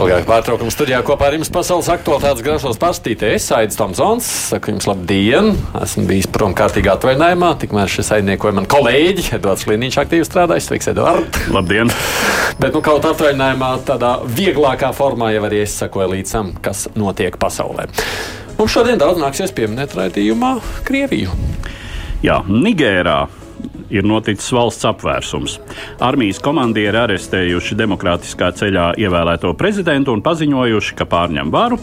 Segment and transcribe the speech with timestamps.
[0.00, 3.34] Pēc ilgāka pārtraukuma studijā kopā ar jums pasaules aktualitātes gražos pastītē.
[3.36, 5.50] Es Aits Tomsons, saku jums labdien!
[5.76, 10.70] Esmu bijis prom kārtīgā atvaļinājumā, tikmēr šis aidniekoja man kolēģi, Edvards Līniņš aktīvi strādājis.
[10.70, 11.36] Sveiks, Edvard!
[11.52, 11.92] Labdien!
[12.62, 17.36] Bet nu kaut atvaļinājumā tādā vieglākā formā jau arī es sakoju līdz tam, kas notiek
[17.42, 17.90] pasaulē.
[18.56, 20.54] Mums šodien daudz nāksies pieminēt raidījumā
[20.88, 21.36] Krieviju.
[22.24, 23.18] Jā, Nigērā
[23.90, 25.58] ir noticis valsts apvērsums.
[26.02, 31.80] Armijas komandieri arestējuši demokrātiskā ceļā ievēlēto prezidentu un paziņojuši, ka pārņem varu.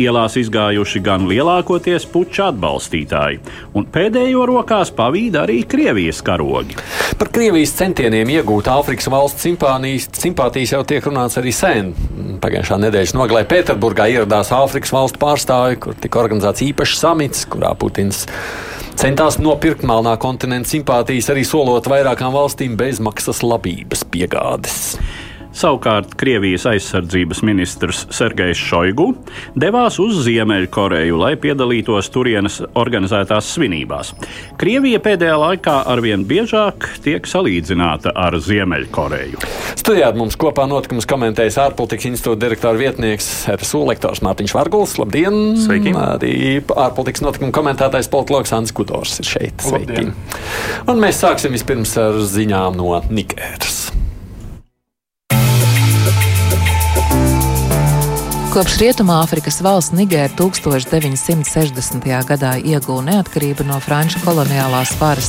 [0.00, 3.40] Ielās izgājuši gan lielākoties puča atbalstītāji,
[3.76, 6.78] un pēdējo rokās pavīd arī Krievijas karogi.
[7.20, 11.92] Par Krievijas centieniem iegūt Āfrikas valsts simpātijas jau tiek runāts arī sen.
[12.40, 18.24] Pagājušā nedēļas nogalē Pēterburgā ieradās Āfrikas valstu pārstāvi, kur tika organizēts īpašs samits, kurā Putins
[19.00, 24.80] centās nopirkt melnā kontinenta simpātijas, arī solot vairākām valstīm bezmaksas labības piegādes.
[25.50, 29.08] Savukārt Krievijas aizsardzības ministrs Sergejs Šoigu
[29.58, 34.12] devās uz Ziemeļkoreju, lai piedalītos turienes organizētās svinībās.
[34.60, 39.42] Krievija pēdējā laikā arvien biežāk tiek salīdzināta ar Ziemeļkoreju.
[39.80, 44.96] Studijā mums kopā notikumus komentējas ārpolitikas institūta direktora vietnieks RSU lektors Mārtiņš Varguls.
[45.02, 45.40] Labdien!
[45.58, 45.96] Sveiki!
[45.98, 49.66] Arī ārpolitikas notikumu komentētājs politologs Ants Kudors ir šeit.
[49.66, 49.98] Sveiki!
[49.98, 50.14] Labdien.
[50.86, 53.79] Un mēs sāksim vispirms ar ziņām no Nikēras.
[58.50, 62.08] Kopš Rietumāfrikas valsts Nigēra 1960.
[62.26, 65.28] gadā ieguva neatkarību no franču koloniālās varas,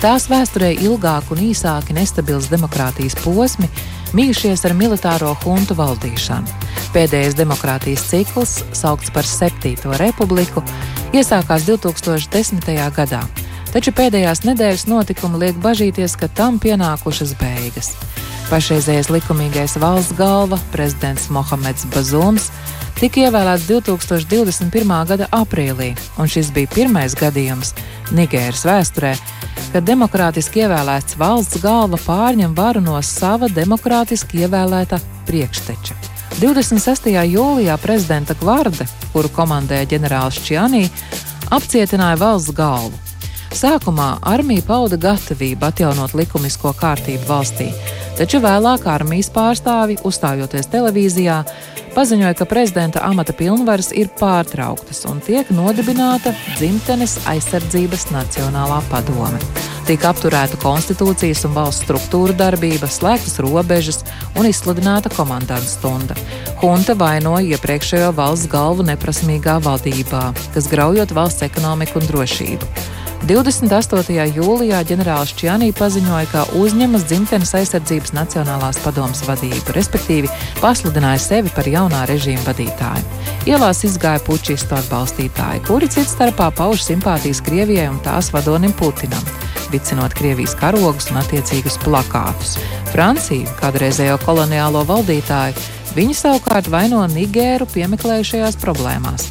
[0.00, 3.68] tās vēsturē ilgāk un īsāki nestabils demokrātijas posmi
[4.16, 6.56] mījušies ar militāro huntu valdīšanu.
[6.96, 10.64] Pēdējais demokrātijas cikls, saukts par Septīto republiku,
[11.12, 12.72] iesākās 2010.
[12.96, 13.20] gadā,
[13.76, 17.90] taču pēdējās nedēļas notikumi liek bažīties, ka tam pienākušas beigas.
[18.48, 22.46] Pašreizējais likumīgais valsts galva, prezidents Mohameds Bazūms,
[22.96, 24.94] tika ievēlēts 2021.
[25.10, 27.74] gada aprīlī, un šis bija pirmais gadījums
[28.16, 29.12] Nigēras vēsturē,
[29.74, 35.98] kad demokrātiski ievēlēts valsts galva pārņem varu no sava demokrātiski ievēlēta priekšteča.
[36.40, 37.10] 26.
[37.12, 40.86] jūlijā prezidenta Gvarde, kuru komandēja ģenerālis Čianī,
[41.52, 43.02] apcietināja valsts galvu.
[43.54, 47.70] Sākumā armija pauda gatavību atjaunot likumisko kārtību valstī,
[48.18, 51.38] taču vēlāk armijas pārstāvi, uzstājoties televīzijā,
[51.94, 59.40] paziņoja, ka prezidenta amata pilnvaras ir pārtrauktas un tiek nodibināta dzimtenes aizsardzības nacionālā padome.
[59.86, 64.00] Tika apturēta konstitūcijas un valsts struktūra darbība, slēgtas robežas
[64.34, 66.18] un izsludināta komandanta stunda.
[66.58, 70.24] Hunta vainoja iepriekšējo valsts galvu neprasmīgā valdībā,
[70.56, 72.94] kas graujot valsts ekonomiku un drošību.
[73.24, 74.12] 28.
[74.36, 81.68] jūlijā ģenerālis Čjānī paziņoja, ka uzņemas dzimtenes aizsardzības Nacionālās padomas vadību, respektīvi pasludināja sevi par
[81.70, 83.06] jaunā režīma vadītāju.
[83.48, 89.24] Ielās izgāja pučistu atbalstītāji, kuri cits starpā pauž simpātijas Krievijai un tās vadonim Putinam,
[89.72, 92.58] vicinot Krievijas karogus un attiecīgus plakātus.
[92.92, 95.56] Francija, kādreizējo koloniālo valdītāju,
[95.96, 99.30] viņi savukārt vaino Nigēru piemeklējušajās problēmās.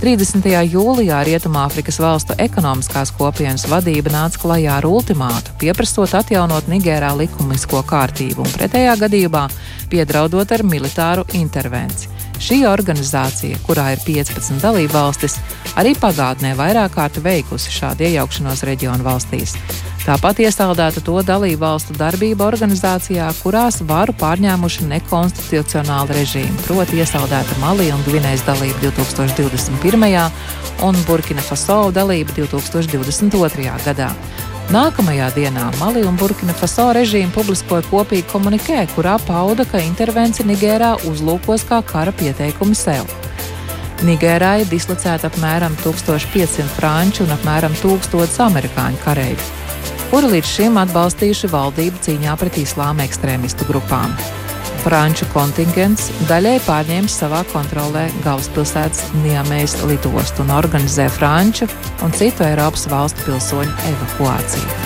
[0.00, 0.44] 30.
[0.70, 8.44] jūlijā Rietumāfrikas valstu ekonomiskās kopienas vadība nāca klajā ar ultimātu, pieprasot atjaunot Nigērā likumisko kārtību
[8.44, 9.46] un pretējā gadījumā
[9.92, 12.15] piedraudot ar militāru intervenciju.
[12.36, 15.38] Šī organizācija, kurā ir 15 dalībvalstis,
[15.80, 19.56] arī pagātnē vairāk kārt veikusi šādu iejaukšanos reģionu valstīs.
[20.06, 27.88] Tāpat iesaldēta to dalību valstu darbība organizācijā, kurās varu pārņēmuši nekonstitucionāli režīmi, proti iesaldēta Mali
[27.90, 30.28] un Gvinējas dalība 2021.
[30.86, 33.72] un Burkina Faso dalība 2022.
[33.88, 34.12] gadā.
[34.74, 40.96] Nākamajā dienā Mali un Burkina Faso režīmi publiskoja kopīgu komunikē, kurā pauda, ka intervence Nigērā
[41.06, 43.06] uzlūkos kā kara pieteikumu sev.
[44.06, 49.54] Nigērā ir dislocēta apmēram 1500 franču un apmēram 1000 amerikāņu kareivi
[50.10, 54.14] kuri līdz šim atbalstījuši valdību cīņā pret islāma ekstrēmistu grupām.
[54.86, 61.66] Franču kontingents daļai pārņēma savā kontrolē galvaspilsētas Niemējas lidostu un organizē franču
[62.06, 64.76] un citu Eiropas valstu pilsoņu evakuāciju.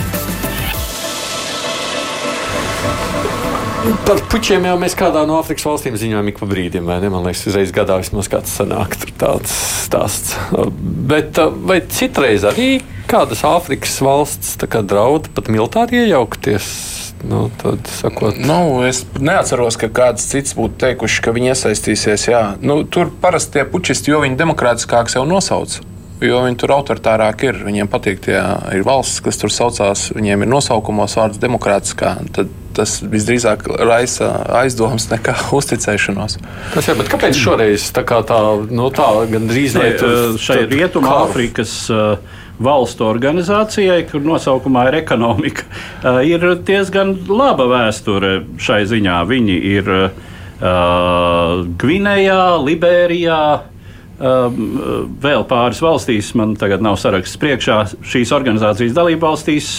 [4.07, 7.13] Par puķiem jau mēs kādā no Āfrikas valstīm ziņojam ik pa brīdim, vai ne?
[7.13, 9.53] Man liekas, uzreiz gadā vismaz kāds sanāk tāds
[9.85, 10.33] stāsts.
[10.81, 12.71] Bet vai citreiz arī
[13.09, 17.00] kādas Āfrikas valsts draud pat militāri iejaukties?
[17.27, 22.27] Nu, tad, sakot, nu, es neatceros, ka kāds cits būtu teikuši, ka viņi iesaistīsies.
[22.31, 22.43] Jā.
[22.61, 25.79] Nu, tur parasti tie pučisti, jo viņi demokrātiskāk sev nosauc.
[26.21, 27.61] Jo viņi tur autoritārāk ir.
[27.65, 28.37] Viņiem patīk, tie
[28.75, 32.13] ir valsts, kas tur saucās, viņiem ir nosaukumos vārds demokrātiskā.
[32.35, 34.29] Tad tas visdrīzāk raisa
[34.61, 36.37] aizdomas nekā uzticēšanos.
[36.75, 38.39] Tas jā, bet kāpēc šoreiz tā kā tā,
[38.69, 39.89] nu, tā gandrīz ne,
[40.41, 45.65] šai Rietumā Afrikas uh, valstu organizācijai, kur nosaukumā ir ekonomika,
[46.05, 49.17] uh, ir diezgan laba vēsture šai ziņā.
[49.29, 53.43] Viņi ir uh, Gvinējā, Liberijā.
[54.21, 54.53] Uh,
[55.17, 59.69] vēl pāris valstīs, man tagad nav saraksts priekšā, šīs organizācijas dalībvalstīs,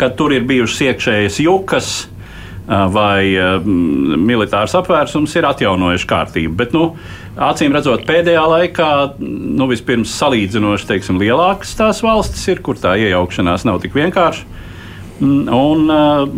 [0.00, 1.90] kad tur ir bijušas iekšējas jukas,
[2.66, 3.32] vai
[3.66, 6.54] militārs apvērsums ir atjaunojuši kārtību.
[6.60, 6.92] Bet, nu,
[7.34, 13.66] acīm redzot, pēdējā laikā nu, vispirms salīdzinoši teiksim, lielākas tās valstis ir, kur tā iejaukšanās
[13.68, 14.46] nav tik vienkārša.
[15.22, 15.90] Mm, un,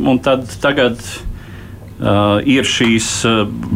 [0.09, 3.11] un tad tagad uh, ir šīs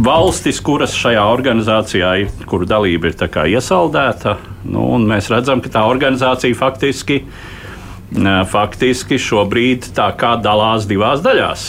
[0.08, 2.14] valstis, kuras šajā organizācijā
[2.48, 3.18] kuru dalība ir
[3.52, 4.38] iesaldēta.
[4.68, 7.20] Nu, mēs redzam, ka tā organizācija faktiski,
[8.48, 9.92] faktiski šobrīd
[10.40, 11.68] dalās divās daļās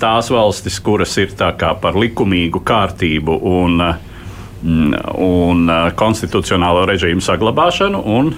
[0.00, 3.80] tās valstis, kuras ir par likumīgu kārtību un,
[5.26, 8.34] un konstitucionālo režīmu saglabāšanu, un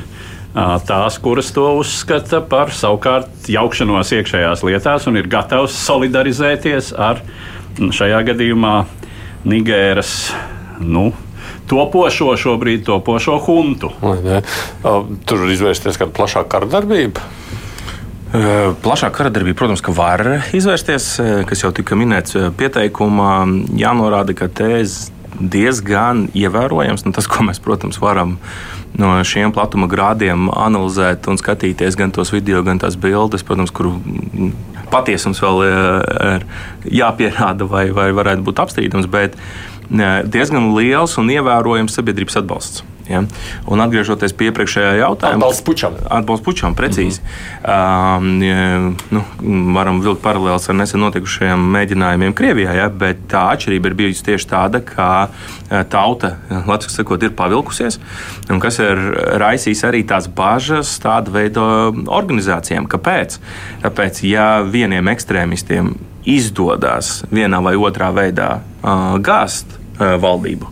[0.86, 7.22] tās, kuras to uzskata par savukārt jaukšanos iekšējās lietās un ir gatavs solidarizēties ar
[7.78, 8.76] šajā gadījumā
[9.48, 10.32] Nigēras.
[10.82, 11.12] Nu,
[11.68, 13.90] Topošo šobrīd, topošo huntu.
[14.00, 17.20] Tur ir izvērsties kāda plašāka kardarbība.
[18.28, 20.20] Plašāka karadarbība, protams, ka var
[20.52, 21.04] izvērsties,
[21.48, 23.32] kas jau tika minēts pieteikumā.
[23.80, 24.82] Jānorāda, ka te
[25.38, 28.36] diezgan ievērojams, nu, tas, ko mēs, protams, varam
[28.98, 33.94] no šiem platuma grādiem analizēt un skatīties gan tos video, gan tās bildes, protams, kuru
[34.92, 36.46] patiesums vēl ir
[37.00, 39.40] jāpierāda vai, vai varētu būt apstrīdams, bet
[39.88, 42.84] diezgan liels un ievērojams sabiedrības atbalsts.
[43.08, 43.22] Ja?
[43.66, 45.96] Un atgriežoties pie iepriekšējā jautājuma, atbalsts pučam.
[46.04, 47.20] Atbalsts pučam, precīzi.
[47.62, 48.92] Mm -hmm.
[48.92, 49.24] uh, nu,
[49.74, 52.88] varam vilkt paralēlus ar nesen notikušajiem mēģinājumiem Krievijā, ja?
[52.88, 55.28] bet tā atšķirība ir bijusi tieši tāda, ka
[55.88, 57.98] tauta, Latvijas sakot, ir pavilkusies,
[58.50, 59.00] un kas ir
[59.40, 61.60] raisījis arī tās bažas tāda veida
[62.06, 62.88] organizācijām.
[62.88, 63.38] Kāpēc?
[63.82, 65.94] Tāpēc, ja vieniem ekstrēmistiem
[66.28, 70.68] izdodas vienā vai otrā veidā uh, gāzt uh, valdību,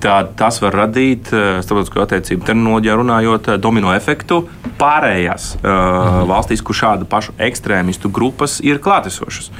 [0.00, 4.42] tad tas var radīt, eh, starptautiskā attiecību terminoloģijā runājot, eh, domino efektu
[4.80, 6.30] pārējās uh, mhm.
[6.30, 9.50] valstīs, kur šāda paša ekstrēmistu grupas ir klātesošas.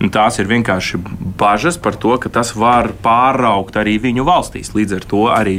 [0.00, 1.00] Un tās ir vienkārši
[1.36, 4.72] bažas par to, ka tas var pāraugt arī viņu valstīs.
[4.72, 5.56] Līdz ar to arī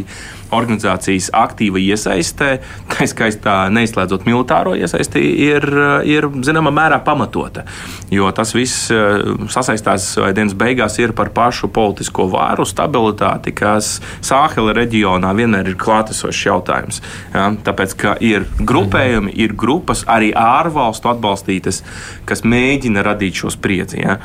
[0.56, 2.52] organizācijas aktīva iesaistē,
[2.92, 5.68] tā skaistā neizslēdzot militāro iesaisti, ir,
[6.08, 7.66] ir zināmā mērā pamatota.
[8.12, 14.00] Jo tas viss eh, sasaistās vai dienas beigās ir par pašu politisko vāru stabilitāti, kas
[14.22, 17.02] Sāhela reģionā vienmēr ir klātesošs jautājums.
[17.34, 17.50] Ja?
[17.66, 21.82] Tāpēc, ka ir grupējumi, ir grupas arī ārvalstu atbalstītas,
[22.28, 24.02] kas mēģina radīt šo spriedzi.
[24.04, 24.18] Ja?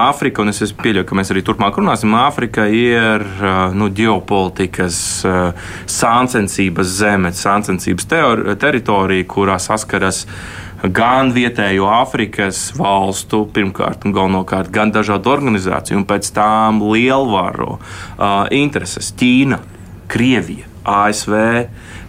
[0.00, 5.69] Āfrika, un es pieļauju, ka mēs arī turpmāk runāsim, Āfrika ir eh, nu, ģeopolitikas uh,
[5.90, 8.08] sāncensības zeme, sāncensības
[8.60, 10.26] teritorija, kurā saskaras
[10.88, 18.48] gan vietējo Āfrikas valstu, pirmkārt un galvenokārt, gan dažādu organizāciju, un pēc tam lielvaru uh,
[18.54, 19.60] intereses- Ķīna,
[20.10, 21.36] Krievija, ASV,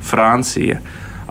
[0.01, 0.79] Francija.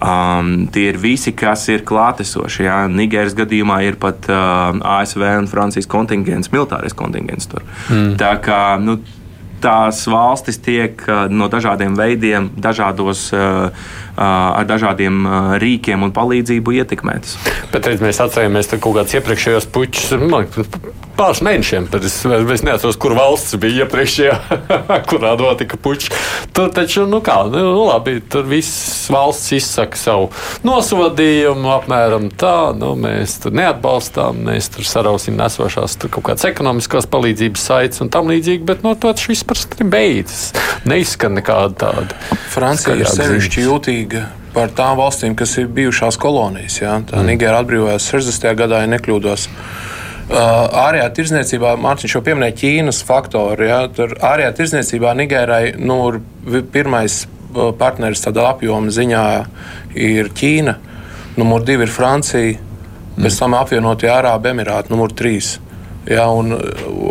[0.01, 2.63] Um, tie ir visi, kas ir klātesoši.
[2.65, 2.77] Jā.
[2.89, 7.67] Nigēras gadījumā ir pat uh, ASV un Francijas kontingents, militārais kontingents tur.
[7.93, 8.15] Mm.
[8.21, 8.97] Tā kā nu,
[9.63, 13.29] tās valstis tiek no dažādiem veidiem, dažādos,
[14.21, 15.23] ar dažādiem
[15.63, 17.37] rīkiem un palīdzību ietekmētas.
[17.73, 20.11] Bet redz, mēs atcerāmies kaut kādus iepriekšējos puķus
[21.21, 21.89] pāris mēnešiem.
[21.93, 24.37] Tad es, es neatceros, kur valsts bija iepriekšējā,
[25.11, 26.13] kurā notika puķis.
[26.57, 30.31] Tur taču, nu kā, nu, nu labi, tur viss valsts izsaka savu
[30.67, 37.09] nosodījumu, apmēram tā, nu mēs tur neatbalstām, mēs tur sarausim nesošās tur kaut kādas ekonomiskās
[37.11, 40.51] palīdzības saites un tam līdzīgi, bet no to viss parasti beidzas.
[40.89, 42.19] Neizskan nekāda tāda.
[42.53, 46.81] Francija ir sevišķi jūtīga par tām valstīm, kas ir bijušās kolonijas.
[46.81, 46.99] Ja?
[47.07, 47.33] Tā mm.
[47.33, 48.55] Nigēra atbrīvojās 60.
[48.59, 49.49] gadā, ja nekļūdos.
[50.31, 53.67] Ārējā tirzniecībā, Mārtiņš jau pieminēja Ķīnas faktoru.
[53.67, 55.99] Ja, tur ārējā tirzniecībā Nigērai nu,
[56.71, 57.25] pirmais
[57.81, 59.25] partneris tādā apjoma ziņā
[59.99, 60.77] ir Ķīna,
[61.41, 63.25] numur divi ir Francija, mm.
[63.25, 65.57] pēc tam apvienotie Arābu Emirāti, numur trīs.
[66.09, 66.55] Ja, un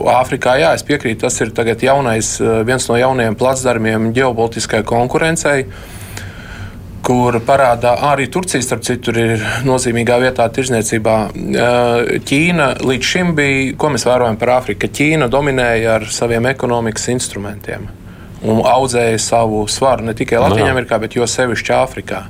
[0.10, 1.54] Āfrikā, jā, es piekrītu, tas ir
[1.86, 5.66] jaunais, viens no jaunajiem placdarmiem ģeopolitiskai konkurencei.
[7.10, 11.16] kur parādā arī Turcija, starp citu, ir nozīmīgā vietā tirzniecībā.
[12.30, 17.08] Ķīna līdz šim bija, ko mēs vērojam par Āfriku, ka Ķīna dominēja ar saviem ekonomikas
[17.16, 17.88] instrumentiem
[18.46, 22.24] un audzēja savu svaru ne tikai Latvijā, bet jo sevišķi Āfrikā.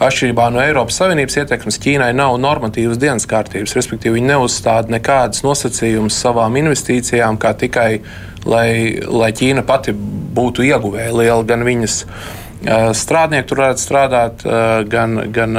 [0.00, 6.16] Atšķirībā no Eiropas Savienības ietekmes, Ķīnai nav normatīvas dienas kārtības, respektīvi, viņi neuzstāda nekādas nosacījumus
[6.24, 7.90] savām investīcijām, kā tikai
[8.48, 8.68] lai,
[9.06, 11.98] lai Ķīna pati būtu ieguvēja liela gan viņas
[12.94, 14.44] strādnieki tur varētu strādāt,
[14.90, 15.58] gan, gan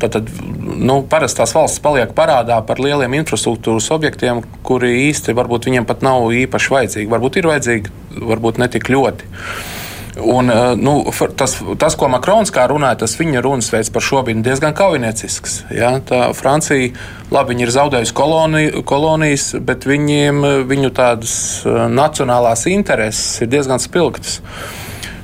[0.00, 5.88] tātad, nu, parasti tās valsts paliek parādā par lieliem infrastruktūras objektiem, kuri īsti varbūt viņiem
[5.88, 7.10] pat nav īpaši vajadzīgi.
[7.10, 7.94] Varbūt ir vajadzīgi,
[8.30, 9.30] varbūt ne tik ļoti.
[10.18, 10.50] Un,
[10.82, 10.94] nu,
[11.38, 15.64] tas, tas, ko Makrons runāja, tas viņa runas veids par šo bija diezgan kaujiniecisks.
[15.70, 15.92] Ja?
[16.02, 16.90] Tā Francija,
[17.30, 21.34] labi, viņi ir zaudējusi koloni, kolonijas, bet viņiem, viņu tādas
[21.94, 24.40] nacionālās intereses ir diezgan spilgtas.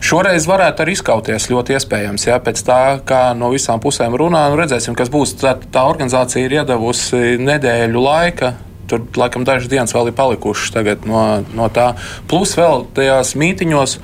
[0.07, 2.29] Šoreiz varētu arī izkauties ļoti iespējams.
[2.29, 5.35] Jā, pēc tā, kā no visām pusēm runā, nu redzēsim, kas būs.
[5.41, 8.53] Tā, tā organizācija ir iedavusi nedēļu laika.
[8.87, 10.77] Tur laikam dažas dienas vēl ir palikušas
[11.11, 11.25] no,
[11.59, 11.89] no tā.
[12.31, 13.97] Plus vēl tajās mītiņos,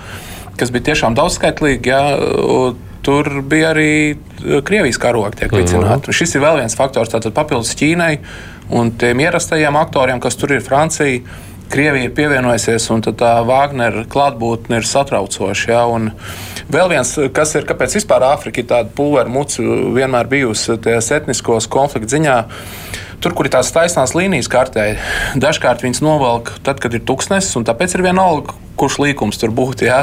[0.60, 1.92] kas bija tiešām daudzskaitlīgi.
[1.92, 4.14] Jā, Tur bija arī
[4.62, 6.06] Krievijas karogi, tiek vicināti.
[6.06, 6.14] Mm -hmm.
[6.14, 8.18] Šis ir vēl viens faktors, tātad papildus Ķīnai
[8.70, 11.18] un tiem ierastajiem aktoriem, kas tur ir Francija
[11.72, 15.70] Krievija ir pievienojusies, un tā Wagner klātbūtne ir satraucoša.
[15.70, 15.86] Ja?
[15.88, 16.10] Un
[16.72, 19.64] vēl viens, kas ir, kāpēc vispār Āfrika ir tāda pulveru muca
[19.96, 20.76] vienmēr bijusi
[21.16, 22.36] etniskos konfliktu ziņā.
[23.22, 24.96] Tur, kur ir tās taisnās līnijas kartē,
[25.38, 29.86] dažkārt viņas novelk tad, kad ir tuksnesis, un tāpēc ir vienalga, kurš līkums tur būtu.
[29.86, 30.00] Ja,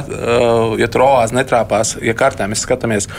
[0.80, 3.10] ja tur oāze netrāpās, ja kartē mēs skatāmies.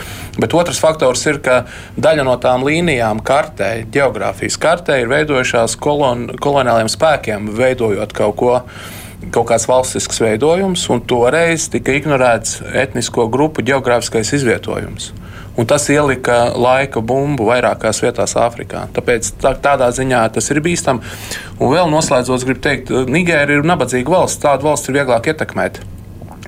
[0.41, 1.65] Bet otrs faktors ir, ka
[2.01, 8.57] daļa no tām līnijām kartē, geogrāfijas kartē, ir veidojušās kolon, koloniāliem spēkiem, veidojot kaut ko
[9.29, 15.11] kaut kāds valstisks veidojums, un toreiz tika ignorēts etnisko grupu geogrāfiskais izvietojums.
[15.59, 18.87] Un tas ielika laika bumbu vairākās vietās Āfrikā.
[18.97, 21.03] Tāpēc tā, tādā ziņā tas ir bīstami.
[21.59, 24.41] Un vēl noslēdzot, gribu teikt, Nigērija ir nabadzīga valsts.
[24.45, 25.83] Tādu valsti ir vieglāk ietekmēt.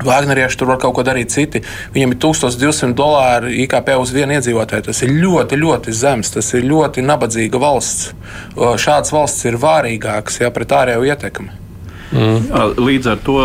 [0.03, 1.61] Vāģnerieši tur var kaut ko darīt citi.
[1.95, 4.87] Viņam ir 1200 dolāri IKP uz vienu iedzīvotāju.
[4.89, 6.33] Tas ir ļoti, ļoti zems.
[6.37, 8.13] Tas ir ļoti nabadzīga valsts.
[8.57, 11.53] Šādas valsts ir vārīgākas ja, pret ārējo ietekmi.
[12.13, 12.81] Mm.
[12.81, 13.39] Līdz ar to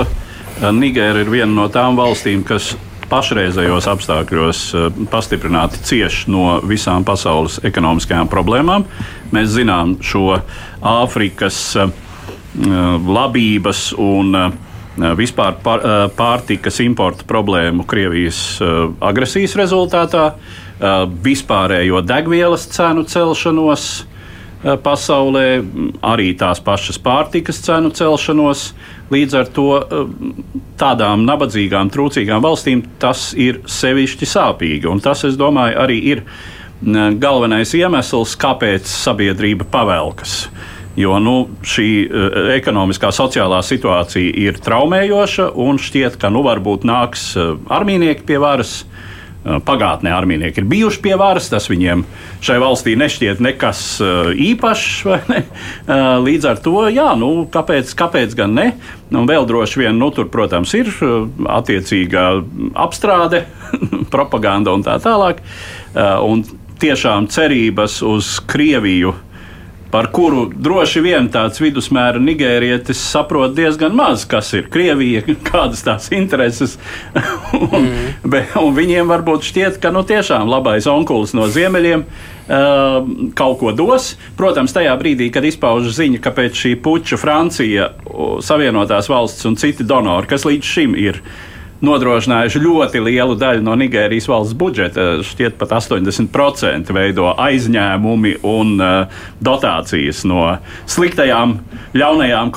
[0.58, 2.72] Nigēra ir viena no tām valstīm, kas
[3.10, 8.86] pašreizējos apstākļos eh, pastiprināti cieš no visām pasaules ekonomiskajām problēmām.
[9.36, 10.40] Mēs zinām šo
[10.82, 11.92] Āfrikas eh,
[13.08, 14.50] labības un eh,
[15.18, 15.60] vispār
[16.18, 18.58] pārtikas importa problēmu Krievijas
[18.98, 20.32] agresijas rezultātā,
[21.22, 23.84] vispārējo degvielas cenu celšanos
[24.82, 25.44] pasaulē,
[26.02, 28.72] arī tās pašas pārtikas cenu celšanos.
[29.14, 30.14] Līdz ar to eh,
[30.80, 34.90] tādām nabadzīgām, trūcīgām valstīm tas ir sevišķi sāpīgi.
[34.92, 36.24] Un tas, es domāju, arī ir
[37.18, 40.44] galvenais iemesls, kāpēc sabiedrība pavelkas.
[40.98, 47.32] Jo nu, šī uh, ekonomiskā, sociālā situācija ir traumējoša, un šķiet, ka nu varbūt nāks
[47.38, 49.17] uh, armīnieki pie varas, uh,
[49.68, 52.04] pagātnē armijnieki ir bijuši pie varas, tas viņiem
[52.44, 53.82] šai valstī nešķiet nekas
[54.50, 54.94] īpašs.
[55.28, 55.42] Ne?
[56.24, 58.68] Līdz ar to, jā, nu, kāpēc, kāpēc gan ne?
[59.12, 60.92] Un vēl droši vien, nu, tur, protams, ir
[61.58, 62.28] attiecīgā
[62.86, 63.46] apstrāde,
[64.14, 65.44] propaganda un tā tālāk.
[65.96, 66.44] Un
[66.82, 69.16] tiešām cerības uz Krieviju
[69.92, 76.10] par kuru droši vien tāds vidusmēra nigērietis saprot diezgan maz, kas ir Krievija, kādas tās
[76.16, 76.78] intereses.
[77.56, 78.08] un, mm.
[78.28, 83.74] be, un viņiem varbūt šķiet, ka nu, tiešām labais onkulis no ziemeļiem uh, kaut ko
[83.76, 84.14] dos.
[84.40, 87.92] Protams, tajā brīdī, kad izpauž ziņa, ka pēc šī puča Francija,
[88.44, 91.22] Savienotās valsts un citi donori, kas līdz šim ir
[91.86, 95.08] nodrošinājuši ļoti lielu daļu no Nigērijas valsts budžeta.
[95.26, 100.46] Šķiet, pat 80% veido aizņēmumi un uh, dotācijas no
[100.90, 101.58] sliktajām,
[101.98, 102.54] ļaunajām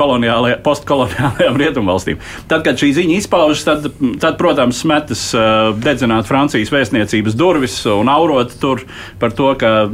[0.64, 2.20] postkoloniālajām rietumvalstīm.
[2.50, 3.90] Tad, kad šī ziņa izpaužas, tad,
[4.22, 8.86] tad protams, metas uh, dedzināt Francijas vēstniecības durvis un aurot tur
[9.20, 9.84] par to, ka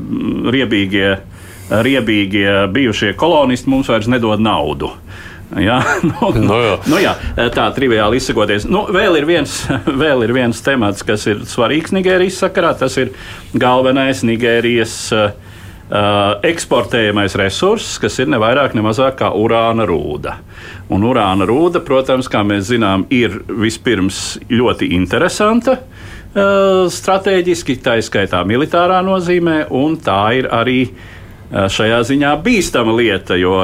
[0.55, 1.17] riebīgie,
[1.71, 4.95] riebīgie bijušie kolonisti mums vairs nedod naudu.
[5.55, 5.79] Jā,
[6.11, 6.77] nu, nu, jā.
[6.91, 7.15] Nu, jā,
[7.55, 8.67] tā triviāli izsakoties.
[8.69, 9.61] Nu, vēl, ir viens,
[10.03, 12.75] vēl ir viens temats, kas ir svarīgs Nigērijas sakarā.
[12.79, 13.13] Tas ir
[13.55, 15.29] galvenais Nigērijas uh,
[16.47, 20.41] eksportējamais resurss, kas ir ne vairāk, ne mazāk kā urāna rūda.
[20.91, 25.79] Un urāna rūda, protams, kā mēs zinām, ir vispirms ļoti interesanta.
[26.37, 31.13] Uh, Stratēģiski, tā izskaitā militārā nozīmē, un tā ir arī uh,
[31.51, 33.55] šajā ziņā bīstama lieta, jo,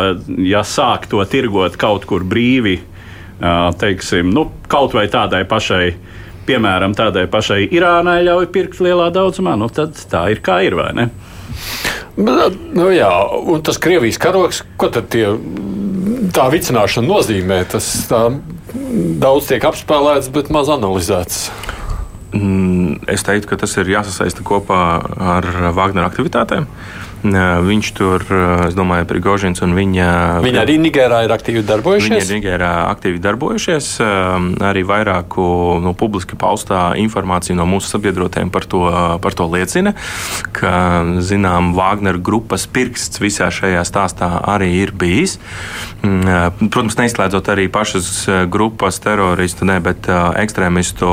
[0.46, 5.94] ja sāk to tirgot kaut kur brīvi, eh, teiksim, nu, kaut vai tādai pašai
[6.46, 10.90] piemēram, tādai pašai Irānai ļauj pirkt lielā daudzumā, nu, tad tā ir kā ir, vai
[10.96, 11.10] ne?
[12.16, 13.10] Nu, jā,
[13.48, 15.30] un tas Krievijas karoks, ko tad tie,
[16.34, 17.62] tā vicināšana nozīmē?
[17.72, 18.26] Tas tā,
[19.22, 21.46] daudz tiek apspēlēts, bet maz analizēts.
[22.32, 24.82] Mm, es teiktu, ka tas ir jāsasaista kopā
[25.36, 26.68] ar Wagner aktivitātēm.
[27.22, 28.24] Viņš tur,
[28.66, 30.06] es domāju, Prigožins un viņa.
[30.42, 32.10] Viņa arī Nigērā ir aktīvi darbojušies.
[32.10, 33.90] Viņa ir Nigērā aktīvi darbojušies.
[34.66, 35.44] Arī vairāku
[35.84, 38.82] nu, publiski paustā informācija no mūsu sabiedrotiem par to,
[39.22, 39.94] par to liecina,
[40.56, 40.74] ka,
[41.22, 45.38] zinām, Wagner grupas pirksts visā šajā stāstā arī ir bijis.
[46.02, 51.10] Protams, neizslēdzot arī pašas grupas teroristu, ne, bet ekstrēmistu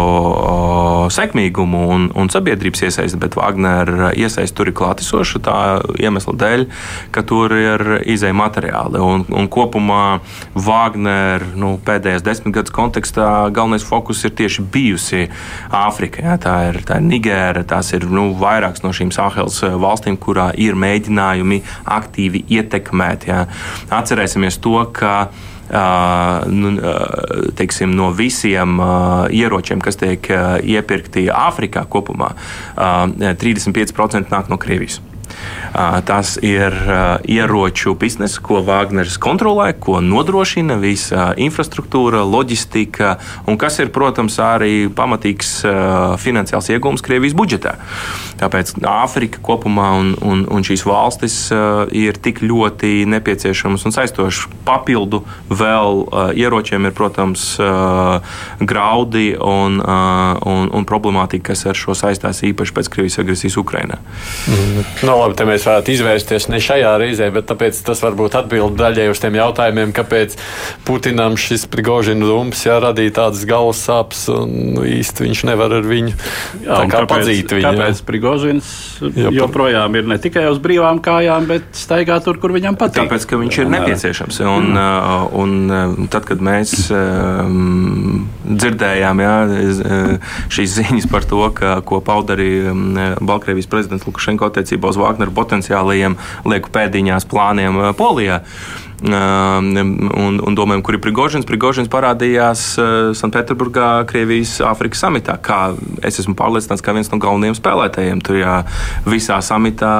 [1.14, 5.42] sekmīgumu un, un sabiedrības iesaisti, bet Wagner iesaisti tur ir klātesoša.
[5.46, 5.58] Tā
[6.02, 6.66] iemesla dēļ,
[7.14, 8.98] ka tur ir izēja materiāli.
[8.98, 10.20] Un, un kopumā
[10.58, 15.28] Wagner nu, pēdējās desmit gadus kontekstā galvenais fokus ir tieši bijusi
[15.70, 16.26] Āfrika.
[16.26, 16.40] Ja?
[16.42, 20.74] Tā ir, tā ir Nigēra, tās ir nu, vairākas no šīm Sahels valstīm, kurā ir
[20.80, 21.62] mēģinājumi
[22.00, 23.30] aktīvi ietekmēt.
[23.30, 23.46] Ja?
[23.94, 25.30] Atcerēsimies to, ka
[25.70, 30.26] Uh, nu, uh, teiksim, no visiem uh, ieročiem, kas tiek
[30.66, 32.32] iepirkti Āfrikā kopumā,
[32.74, 34.98] 35% nāk no Krievijas.
[36.06, 36.74] Tas ir
[37.30, 43.18] ieroču biznesa, ko Wagners kontrolē, ko nodrošina visa infrastruktūra, loģistika
[43.48, 45.60] un kas ir, protams, arī pamatīgs
[46.22, 47.76] finansiāls iegūms Krievijas budžetā.
[48.40, 51.38] Tāpēc Āfrika kopumā un, un, un šīs valstis
[51.96, 54.48] ir tik ļoti nepieciešamas un saistošas.
[54.66, 56.04] Papildu vēl
[56.40, 57.52] ieročiem ir, protams,
[58.60, 64.00] graudi un, un, un problemātika, kas ar šo saistās īpaši pēc Krievijas agresijas Ukrainā.
[64.48, 64.88] Mm.
[65.10, 69.10] No, labi, te mēs varētu izvērsties ne šajā reizē, bet tāpēc tas varbūt atbild daļai
[69.12, 70.38] uz tiem jautājumiem, kāpēc
[70.88, 75.88] Putinam šis Prigožina dūms jā, radīja tādas galvas sāpes un nu, īsti viņš nevar ar
[75.88, 77.68] viņu jā, tā kā kāpēc, padzīt viņu.
[77.68, 78.72] Kāpēc Prigožins
[79.40, 83.04] joprojām ir ne tikai uz brīvām kājām, bet staigā tur, kur viņam patīk?
[83.04, 84.42] Tāpēc, ka viņš ir nepieciešams.
[84.46, 84.80] Un, mm.
[84.80, 91.42] Uh, un, un uh, tad, kad mēs um, dzirdējām jā, uh, šīs ziņas par to,
[91.56, 92.86] ka, ko pauda arī um,
[93.20, 96.18] Baltkrievijas prezidents Lukašenko attiecībā uz Vāgneru potenciālajiem
[96.50, 98.44] lieku pēdiņās plāniem eh, Polijā
[99.04, 101.48] un, un domājam, kur ir Prigožins.
[101.48, 102.64] Prigožins parādījās
[103.20, 105.38] Sanktpēterburgā, Krievijas Āfrikas samitā.
[105.44, 105.74] Kā
[106.06, 108.42] es esmu pārliecināts, ka viens no galvenajiem spēlētājiem tur
[109.10, 109.94] visā samitā,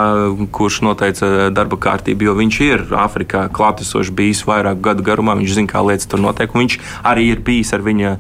[0.56, 5.38] kurš noteica darba kārtību, jo viņš ir Āfrikā klātesošs bijis vairāku gadu garumā.
[5.40, 8.16] Viņš zina, kā lietas tur notiek, viņš arī ir bijis ar viņa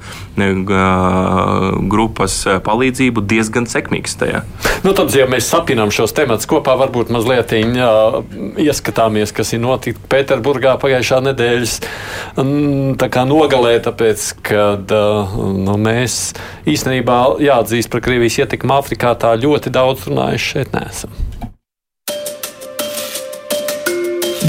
[1.89, 4.43] grupas palīdzību diezgan sekmīgs tajā.
[4.85, 10.68] Nu, tad, ja mēs sapinām šos tematus kopā, varbūt mazliet ieskatāmies, kas ir noticis Pēterburgā
[10.69, 11.71] Rīgā pagājušā nedēļas
[13.25, 16.35] nogalē, tāpēc, ka nu, mēs
[16.69, 21.09] īstenībā jāatzīst par Krievijas ietekmi Āfrikā tā ļoti daudz runājuši šeit nesam.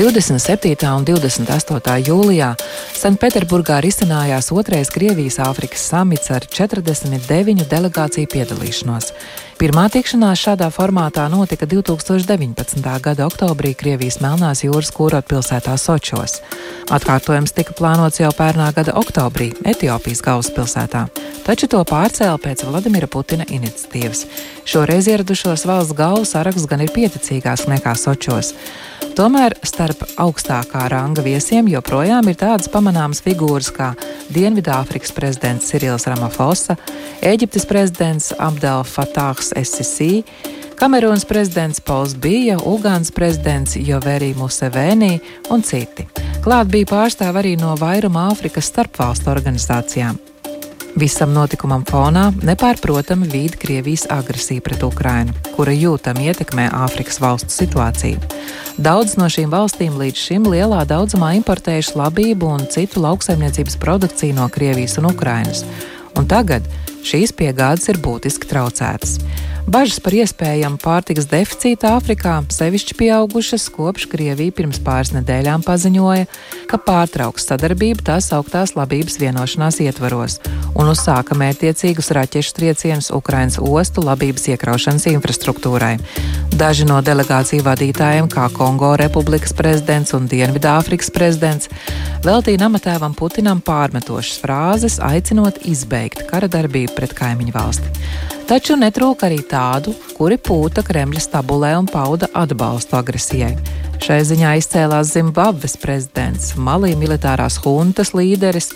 [0.01, 0.87] 27.
[0.97, 1.97] un 28.
[2.09, 2.55] jūlijā
[3.01, 9.13] Sanktpēterburgā risinājās otrais Krievijas-Āfrikas samits ar 49 delegāciju piedalīšanos.
[9.61, 12.81] Pirmā tikšanās šādā formātā notika 2019.
[13.05, 16.39] gada oktobrī Krievijas Melnās jūras kūrot pilsētā Sočos.
[16.89, 21.03] Atkārtojums tika plānots jau pērnā gada oktobrī Etiopijas galvaspilsētā,
[21.45, 24.25] taču to pārcēla pēc Vladimira Putina iniciatīvas.
[24.65, 28.55] Šoreiz ieradušos valsts galvu saraksts gan ir pieticīgāks nekā Sočos.
[29.17, 33.91] Tomēr starp augstākā ranga viesiem joprojām ir tādas pamanāmas figūras kā
[34.31, 36.79] Dienvidāfrikas prezidents Sirils Ramafosa,
[37.21, 38.85] Eģiptes prezidents Abdel
[39.51, 40.25] Fatāhs Esisī,
[40.79, 46.07] Kamerūnas prezidents Pols Bija, Ugānas prezidents Joveri Museveni un citi.
[46.43, 50.19] Klāt bija pārstāvi arī no vairuma Āfrikas starpvalstu organizācijām.
[50.99, 58.19] Visam notikumam fonā nepārprotami vīd Krievijas agresija pret Ukrainu, kura jūtami ietekmē Āfrikas valstu situāciju.
[58.81, 64.49] Daudz no šīm valstīm līdz šim lielā daudzumā importējuši labību un citu lauksaimniecības produkciju no
[64.49, 65.63] Krievijas un Ukrainas,
[66.19, 66.67] un tagad
[67.07, 69.19] šīs piegādes ir būtiski traucētas.
[69.71, 76.27] Bažas par iespējamu pārtikas deficītu Āfrikā sevišķi pieaugušas kopš Krievija pirms pāris nedēļām paziņoja,
[76.67, 80.41] ka pārtrauks sadarbību tās augtās labības vienošanās ietvaros
[80.75, 85.93] un uzsāka mērķiecīgus raķešu triecienus Ukrainas ostu labības iekraušanas infrastruktūrai.
[86.59, 91.71] Daži no delegāciju vadītājiem, kā Kongo Republikas prezidents un Dienvidāfrikas prezidents,
[92.27, 98.39] veltīja namatēvam Putinam pārmetošas frāzes, aicinot izbeigt kara darbību pret kaimiņu valsti.
[98.51, 103.53] Taču netrūka arī tādu, kuri pūta Kremļa stabulē un pauda atbalstu agresijai.
[104.03, 108.73] Šai ziņā izcēlās Zimbabves prezidents, Malī militārās huntas līderis,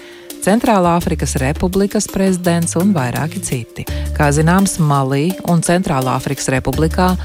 [0.46, 3.82] Centrālā Afrikas Republikas prezidents un vairāki citi.
[4.14, 7.16] Kā zināms, Malī un Centrālā Afrikas Republikā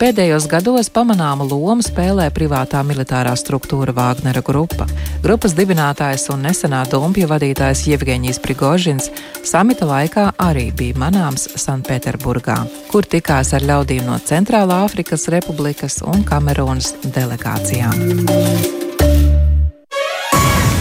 [0.00, 4.86] Pēdējos gados pamanāmu lomu spēlē privātā militārā struktūra Vāgnera grupa.
[5.20, 9.10] Grupas dibinātājs un nesenā dumpja vadītājs Jevgeņijs Prigožins
[9.44, 12.56] samita laikā arī bija manāms Sanktpēterburgā,
[12.88, 18.24] kur tikās ar ļaudīm no Centrālā Afrikas Republikas un Kamerūnas delegācijām.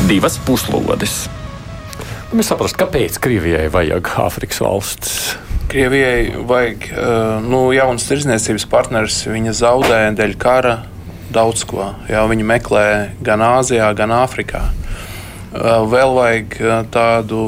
[0.07, 1.25] Divas puslodes.
[2.31, 5.48] Mēs saprotam, kāpēc Krievijai vajag Āfrikas valsts.
[5.69, 9.19] Krievijai vajag uh, nu, jaunas tirzniecības partneris.
[9.29, 10.79] Viņa zaudē dēļ kara
[11.29, 11.91] daudz ko.
[12.09, 12.85] Jā, viņa meklē
[13.21, 14.63] gan Āzijā, gan Āfrikā.
[14.65, 17.43] Uh, vēl vajag uh, tādu,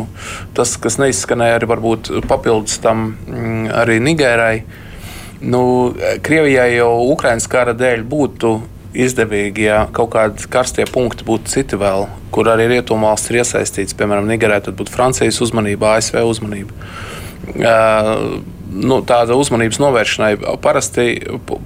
[0.54, 4.56] tas, kas neizskanēja arī varbūt papildus tam mm, arī Nigērai.
[5.42, 5.64] Nu,
[6.22, 8.52] Krievijai jau Ukraiņas kara dēļ būtu
[9.02, 13.98] izdevīgi, ja kaut kādi karstie punkti būtu citi vēl, kur arī rietumvalsts ir iesaistīts.
[13.98, 16.78] Piemēram, Nigērā tad būtu Francijas uzmanība, ASV uzmanība.
[18.72, 20.30] Nu, tāda uzmanības novēršanai
[20.64, 21.06] parasti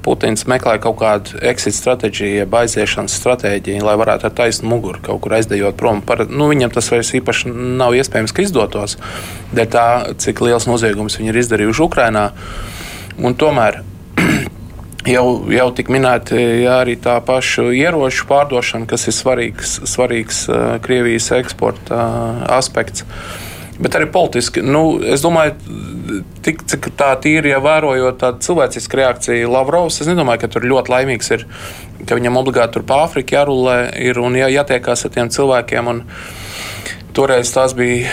[0.02, 5.22] Putins meklē kaut kādu exit stratēģiju, jeb aiziešanas stratēģiju, lai varētu ar taisnu muguru kaut
[5.22, 6.02] kur aizdejot prom.
[6.06, 8.98] Par, nu, viņam tas vairs īpaši nav iespējams, ka izdotos,
[9.54, 9.86] dēļ tā,
[10.26, 12.26] cik liels noziegums viņi ir izdarījuši Ukrajinā.
[13.44, 13.82] Tomēr
[15.16, 16.42] jau, jau tik minēta
[16.80, 20.46] arī tā paša ieroču pārdošana, kas ir svarīgs, svarīgs
[20.88, 22.08] Krievijas eksporta
[22.58, 23.06] aspekts.
[23.76, 25.58] Bet arī politiski, nu, es domāju,
[26.46, 30.94] tik, cik tā tīri ja vērojot tādu cilvēcisku reakciju Lavrovs, es nedomāju, ka tur ļoti
[30.94, 31.44] laimīgs ir,
[32.08, 35.92] ka viņam obligāti tur pa Āfriku jārulē ir un jā, jātiekās ar tiem cilvēkiem.
[35.92, 36.04] Un,
[37.16, 38.12] Toreiz tās bija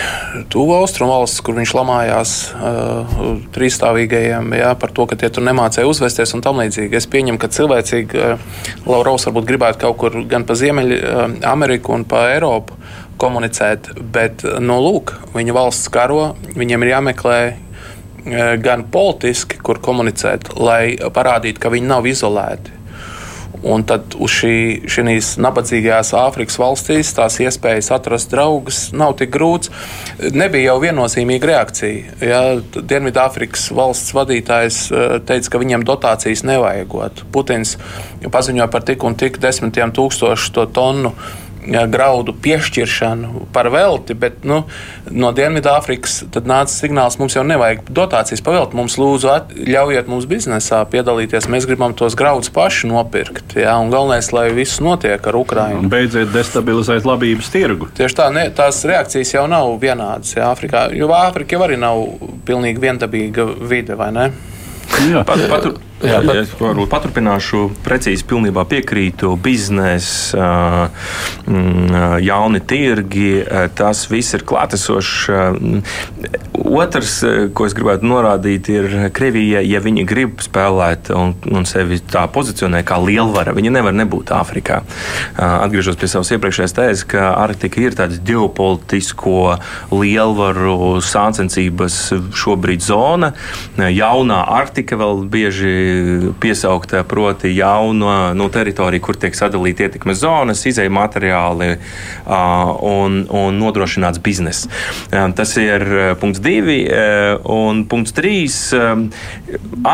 [0.52, 3.16] tuvu austrumu valsts, kur viņš lamājās uh,
[3.54, 7.00] trīsstāvīgajiem jā, par to, ka tie tur nemācīja uzvesties un tam līdzīgi.
[7.00, 8.44] Es pieņemu, ka cilvēcīgi uh,
[8.86, 12.78] Lavrovs varbūt gribētu kaut kur gan pa Ziemeļu uh, Ameriku un pa Eiropu
[13.22, 17.54] komunicēt, bet nu, lūk, viņa valsts karo, viņiem ir jāmeklē e,
[18.62, 22.81] gan politiski, kur komunicēt, lai parādītu, ka viņi nav izolēti.
[23.62, 24.54] Un tad uz šī,
[24.90, 29.70] šīs nabadzīgajās Āfrikas valstīs tās iespējas atrast draugus nav tik grūts.
[30.34, 32.16] Nebija jau viennozīmīga reakcija.
[32.26, 37.22] Ja, Dienvidāfrikas valsts vadītājs e, teica, ka viņiem dotācijas nevajagot.
[37.34, 37.76] Putins
[38.32, 41.14] paziņoja par tik un tik desmitiem tūkstošu to tonu
[41.62, 44.62] graudu piešķiršanu par velti, bet nu,
[45.10, 48.78] no Dienvidāfrikas nāca signāls, mums jau nevajag dotācijas par velti.
[48.78, 51.48] Mums lūdzu, at, ļaujiet mums biznesā piedalīties.
[51.52, 53.56] Mēs gribam tos graudus paši nopirkt.
[53.58, 55.90] Jā, un galvenais, lai viss notiek ar Ukrajinu.
[55.92, 57.90] Beidziet destabilizēt labības tirgu.
[57.96, 62.02] Tieši tā, ne, tās reakcijas jau nav vienādas jā, Āfrikā, jo Āfrika jau arī nav
[62.48, 64.28] pilnīgi viendabīga vide, vai ne?
[65.06, 66.42] Jā, pat, patur, Jā, bet...
[66.42, 69.36] Es varbūt paturpināšu, precīzi pilnībā piekrītu.
[69.42, 70.90] Biznesa,
[72.22, 73.44] jauni tirgi,
[73.78, 75.12] tas viss ir klātesošs.
[76.62, 77.14] Otrs,
[77.54, 82.82] ko es gribētu norādīt, ir Krievija, ja viņi grib spēlēt un, un sevi tā pozicionē
[82.86, 84.80] kā lielvara, viņi nevar nebūt Āfrikā.
[85.36, 89.56] Atgriežos pie savas iepriekšējās tēzes, ka Arktika ir tāds ģeopolitisko
[89.92, 91.98] lielvaru sāncensības
[92.42, 93.32] šobrīd zona.
[93.76, 95.74] Jaunā Arktika vēl bieži
[96.42, 101.70] piesaukta, proti, jauna nu, teritorija, kur tiek sadalīta ietekmes zonas, izēja materiāli
[102.26, 104.68] un, un nodrošināts bizness.
[105.10, 105.86] Tas ir
[106.20, 106.80] punkts divi.
[107.52, 108.58] Un punkts trīs,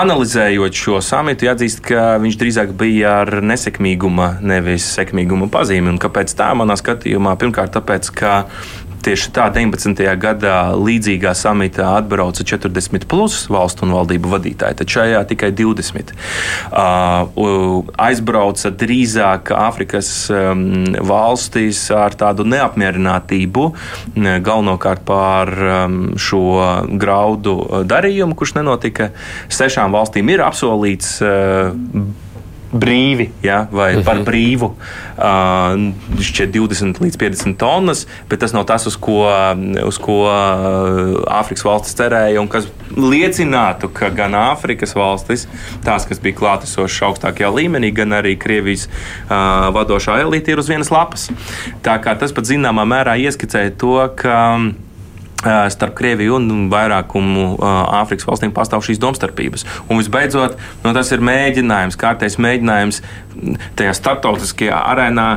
[0.01, 5.95] analizējot šo samitu, jāatzīst, ka viņš drīzāk bija ar nesekmīguma, nevis sekmīguma pazīmi.
[5.95, 7.37] Un kāpēc tā manā skatījumā?
[7.41, 8.35] Pirmkārt, tāpēc, ka
[9.09, 10.03] Tieši tā 19.
[10.21, 16.13] gadā līdzīgā samitā atbrauca 40 plus valstu un valdību vadītāji, tad šajā tikai 20.
[16.69, 23.67] Uh, aizbrauca drīzāk Āfrikas um, valstīs ar tādu neapmierinātību,
[24.45, 26.45] galvenokārt par um, šo
[27.01, 27.57] graudu
[27.89, 29.15] darījumu, kurš nenotika.
[29.49, 31.17] Sešām valstīm ir apsolīts.
[32.73, 34.05] Brīvi ja, vai uh -huh.
[34.05, 34.25] par mhm.
[34.25, 34.73] brīvu.
[35.19, 39.27] Uh, šķiet 20 līdz 50 tonnas, bet tas nav tas, uz ko,
[39.87, 40.19] uz ko
[41.27, 45.49] Āfrikas valstis cerēja un kas liecinātu, ka gan Āfrikas valstis,
[45.85, 50.91] tās, kas bija klātesošas augstākajā līmenī, gan arī Krievijas uh, vadošā elite ir uz vienas
[50.91, 51.31] lapas.
[51.83, 54.39] Tā kā tas pat zināmā mērā ieskicēja to, ka
[55.45, 57.59] starp Krieviju un vairākumu
[58.01, 59.67] Āfrikas valstīm pastāv šīs domstarpības.
[59.89, 63.03] Un visbeidzot, nu, tas ir mēģinājums, kārtējs mēģinājums
[63.79, 65.29] tajā starptautiskajā arēnā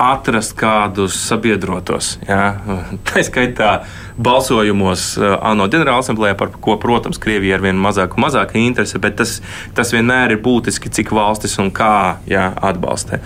[0.00, 2.16] atrast kādus sabiedrotos.
[2.26, 2.56] Jā.
[3.06, 3.70] Tā skaitā
[4.14, 9.18] balsojumos uh, ANO ģenerālasemblējā, par ko, protams, Krievija ir vien mazāk un mazāk interese, bet
[9.20, 9.36] tas,
[9.74, 13.20] tas vienmēr ir būtiski, cik valstis un kā jā, atbalsta.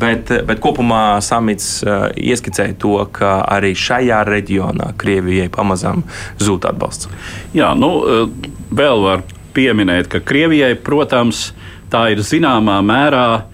[0.00, 6.04] Bet, bet kopumā samits uh, ieskicēja to, ka arī šajā reģionā Krievijai pamazām
[6.40, 7.12] zūd atbalsts.
[7.56, 9.24] Jā, nu, uh, vēl var
[9.56, 11.50] pieminēt, ka Krievijai, protams,
[11.92, 13.51] tā ir zināmā mērā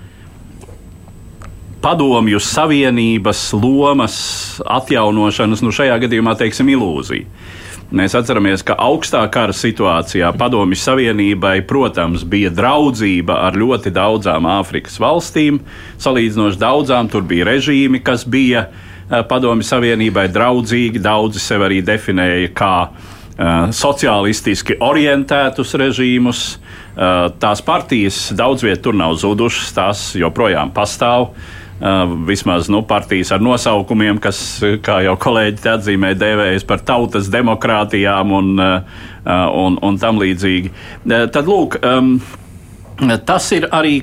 [1.83, 4.19] padomju savienības lomas
[4.67, 7.27] atjaunošanas, nu šajā gadījumā teiksim, ilūzija.
[7.88, 14.99] Mēs atceramies, ka augstā kara situācijā Padomju Savienībai, protams, bija draudzība ar ļoti daudzām Āfrikas
[15.01, 15.62] valstīm.
[15.97, 21.01] Salīdzinoši daudzām tur bija režīmi, kas bija eh, Padomju Savienībai draudzīgi.
[21.01, 26.43] Daudzi sev arī definēja kā uh, sociālistiski orientētus režīmus.
[26.93, 31.31] Uh, tās partijas daudz vietā tur nav zudušas, tās joprojām pastāv.
[31.31, 31.58] Uh,
[32.27, 34.41] vismaz nu, partijas ar nosaukumiem, kas,
[34.83, 40.73] kā jau kolēģi atzīmē, dēvējas par tautas demokrātijām un, un, un tam līdzīgi.
[41.07, 41.79] Tad, lūk,
[43.29, 44.01] tas ir arī,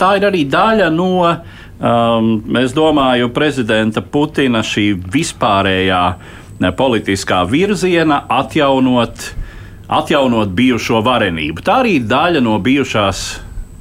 [0.00, 1.12] tā ir arī daļa no,
[2.62, 6.04] es domāju, prezidenta Putina šī vispārējā
[6.76, 9.28] politiskā virziena atjaunot,
[9.88, 11.64] atjaunot bijušo varenību.
[11.64, 13.22] Tā arī daļa no bijušās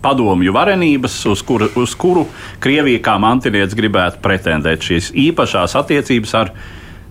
[0.02, 2.26] padomju varenības, uz, kur, uz kuru
[2.64, 6.54] Krievija kā mantinieca gribētu pretendēt šīs īpašās attiecības ar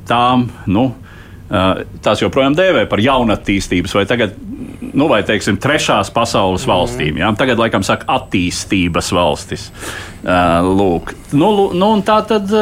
[0.08, 0.48] tām.
[0.66, 0.90] Nu,
[1.48, 4.34] Tās joprojām dēvē par jaunatīstības vai tagad,
[4.92, 6.72] nu, vai teiksim, trešās pasaules mhm.
[6.74, 7.20] valstīm.
[7.22, 7.30] Jā?
[7.40, 9.70] Tagad, laikam, saka, attīstības valstis.
[10.22, 12.52] Lūk, nu, nu, tā tad.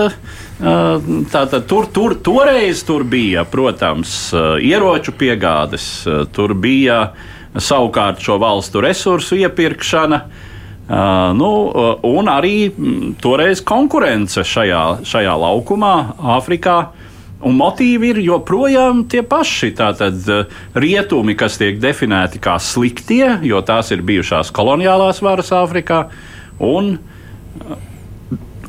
[0.56, 4.30] Tātad tur, tur, toreiz tur bija, protams,
[4.64, 5.84] ieroču piegādes,
[6.32, 10.20] tur bija uh, savukārt šo valstu resursu iepirkšana.
[10.86, 11.50] Uh, nu,
[12.06, 15.94] un arī m, toreiz konkurence šajā, šajā laukumā,
[16.36, 16.76] Āfrikā.
[17.46, 19.72] Un motīvi ir joprojām tie paši.
[19.76, 20.22] Tātad
[20.74, 26.06] rietumi, kas tiek definēti kā sliktie, jo tās ir bijušās koloniālās varas Āfrikā,
[26.64, 26.96] un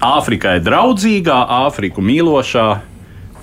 [0.03, 2.67] Āfrikai draudzīgā, Āfriku mīlošā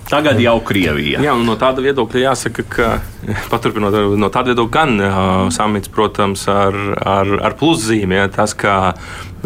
[0.05, 1.21] Tagad jau Krievija.
[1.25, 2.89] Jā, no tāda viedokļa jāsaka, ka
[3.49, 5.13] paturpinot no tāda viedokļa, gan uh,
[5.53, 8.75] samits, protams, ar, ar, ar pluszīmēm, ja, tas, kā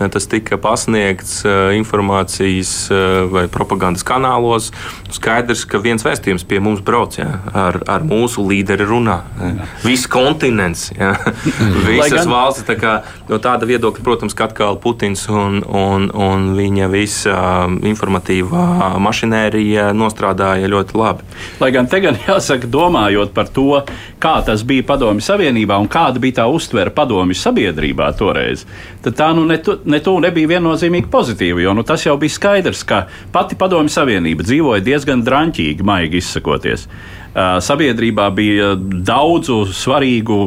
[0.07, 1.41] tas tika pasniegts
[1.75, 2.71] informācijas
[3.31, 4.69] vai propagandas kanālos.
[5.12, 9.19] Skaidrs, ka viens vēstījums pie mums brauc jā, ar, ar mūsu līderi runā.
[9.83, 11.12] Viss kontinents, jā,
[11.88, 12.31] visas gan...
[12.31, 12.67] valstis.
[12.69, 12.93] Tā kā,
[13.29, 20.69] no tāda viedokļa, protams, ka atkal Putins un, un, un viņa visa informatīvā mašinērija nostrādāja
[20.71, 21.27] ļoti labi.
[21.59, 23.81] Lai gan te gan jāsaka, domājot par to,
[24.19, 28.65] kā tas bija Padomju Savienībā un kāda bija tā uztvere Padomju sabiedrībā toreiz,
[29.03, 31.63] tad tā nu ne, tu, ne tuvu nebija viennozīmīgi pozitīva.
[31.63, 36.88] Jo nu, tas jau bija skaidrs, ka pati Padomju Savienība dzīvoja diezgan drāmīgi, maigi izsakoties.
[37.29, 40.39] Uh, sabiedrībā bija daudzu svarīgu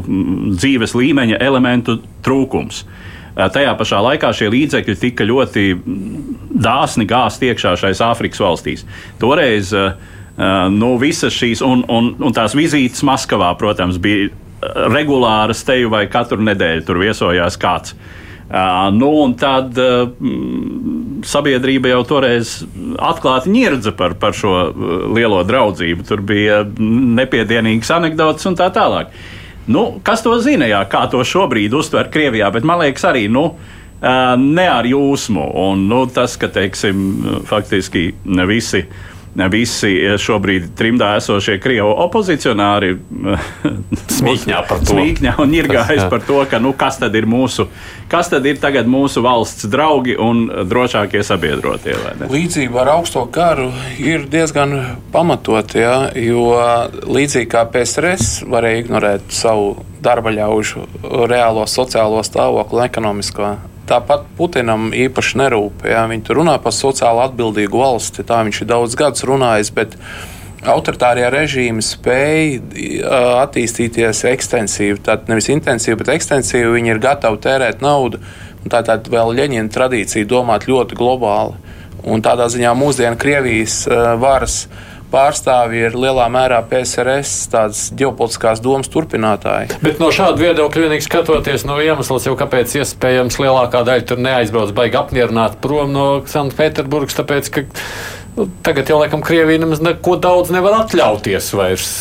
[0.58, 2.82] dzīves līmeņa elementu trūkums.
[2.82, 5.68] Uh, tajā pašā laikā šie līdzekļi tika ļoti
[6.62, 8.82] dāsni gāzt iekšā šais Āfrikas valstīs.
[9.22, 9.94] Toreiz uh,
[10.72, 14.30] nu, visas šīs, un, un, un tās vizītes Maskavā, protams, bija
[14.94, 17.92] regulāras teju vai katru nedēļu tur viesojās kāds.
[17.92, 18.20] Uh,
[18.52, 20.10] Uh, nu, un tad uh,
[21.24, 22.58] sabiedrība jau toreiz
[23.00, 24.50] atklāti ņirdza par, par šo
[25.16, 26.04] lielo draudzību.
[26.04, 29.14] Tur bija nepiedienīgas anekdotas un tā tālāk.
[29.72, 33.54] Nu, kas to zina, jā, kā to šobrīd uztver Krievijā, bet man liekas, arī nu,
[34.02, 35.46] ne ar jūsmu.
[35.62, 37.00] Un, nu, tas, ka teiksim,
[37.48, 38.08] faktiski
[38.50, 38.82] visi
[39.52, 42.92] visi šobrīd trimdā esošie krievu opozicionāri
[44.18, 44.92] smīkņā par to.
[44.92, 47.68] Smīkņā un ir gājis par to, ka nu, kas tad ir mūsu,
[48.12, 51.96] kas tad ir tagad mūsu valsts draugi un drošākie sabiedrotie.
[52.28, 53.70] Līdzība ar augsto karu
[54.02, 54.76] ir diezgan
[55.14, 56.52] pamatot, ja, jo
[57.08, 60.86] līdzīgi kā PSRS varēja ignorēt savu darba ļaužu
[61.30, 63.52] reālo sociālo stāvokli un ekonomisko
[63.92, 65.82] Tāpat Putinam īpaši nerūp.
[65.84, 66.06] Ja?
[66.08, 69.72] Viņi tur runā par sociāli atbildīgu valsti, tā viņš ir daudz gadus runājis.
[70.62, 75.00] Autoritārie režīmi spēja attīstīties ekstensīvi.
[75.02, 76.70] Tātad nevis intensīvi, bet ekstensīvi.
[76.76, 78.22] Viņi ir gatavi tērēt naudu.
[78.70, 81.58] Tā ir vēl Leņķina tradīcija domāt ļoti globāli.
[82.06, 83.82] Un tādā ziņā mūsdienu Krievijas
[84.22, 89.78] varas uh, pārstāvji ir lielā mērā PSRS, tādas ģeopolitiskās domas turpinātāji.
[89.84, 94.74] Bet no šāda viedokļa vienīgi skatoties, no iemesls jau kāpēc iespējams lielākā daļa tur neaizbrauc
[94.76, 97.64] baigi apmierināti prom no Sanktpēterburgas, tāpēc, ka
[98.38, 101.92] nu, tagad jau laikam Krievija nemaz neko daudz nevar atļauties vairs.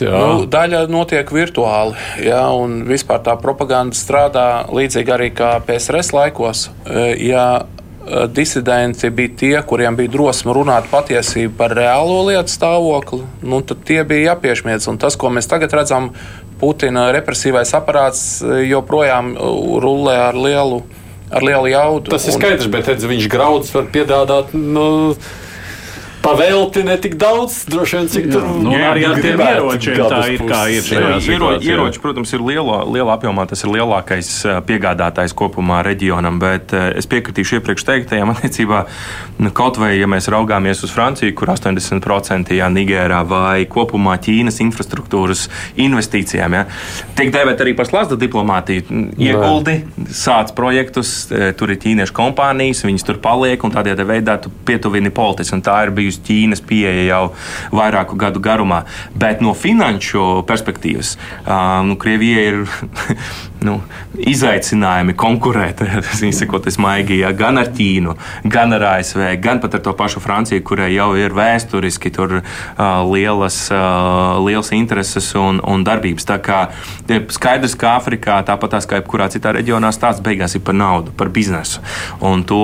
[0.00, 0.14] Jā.
[0.16, 6.70] Nu, daļa notiek virtuāli, jā, un vispār tā propaganda strādā līdzīgi arī kā PSRS laikos.
[7.20, 7.44] Ja
[8.32, 14.00] disidenti bija tie, kuriem bija drosme runāt patiesību par reālo lietu stāvokli, nu, tad tie
[14.08, 14.88] bija jāpiešķiedz.
[14.90, 16.10] Un tas, ko mēs tagad redzam,
[16.60, 19.32] Putina represīvais aparāts joprojām
[19.80, 20.82] rullē ar lielu,
[21.32, 22.12] ar lielu jaudu.
[22.12, 24.52] Tas ir skaidrs, bet redz, viņš graudus var piedāvāt.
[24.56, 25.14] Nu...
[26.20, 30.20] Pavelti ne tik daudz, droši vien, cik tur nu, jā, arī ar tiem ieročiem tā
[30.28, 30.42] ir.
[30.50, 30.88] Kā ir
[31.30, 34.28] Iero, ieroči, protams, ir lielā, lielā apjomā, tas ir lielākais
[34.68, 38.82] piegādātājs kopumā reģionam, bet es piekritīšu iepriekš teiktajām attiecībā,
[39.40, 44.60] nu, kaut vai, ja mēs raugāmies uz Franciju, kur 80% jā, Nigērā vai kopumā Ķīnas
[44.66, 45.46] infrastruktūras
[45.80, 46.66] investīcijām, jā,
[47.18, 49.00] tiek dēvēt arī par slazda diplomātiju.
[49.20, 49.78] Ieguldi,
[50.14, 55.60] sāc projektus, tur ir ķīniešu kompānijas, viņas tur paliek un tādā veidā tu pietuvini politiski.
[55.64, 57.22] Tā ir bijusi bijusi Ķīnas pieeja jau
[57.72, 58.84] vairāku gadu garumā.
[59.14, 61.16] Bet no finanšu perspektīvas
[61.86, 62.64] nu, Krievija ir
[63.66, 63.76] nu,
[64.18, 65.82] izaicinājumi konkurēt,
[66.30, 68.16] izsakoties maigi, ja, gan ar Ķīnu,
[68.50, 72.44] gan ar ASV, gan pat ar to pašu Franciju, kurai jau ir vēsturiski tur uh,
[73.10, 76.26] lielas, uh, lielas intereses un, un darbības.
[76.28, 76.60] Tā kā
[77.34, 81.82] skaidrs, ka Āfrikā, tāpat kā jebkurā citā reģionā, stāsts beigās ir par naudu, par biznesu.
[82.24, 82.60] Un to,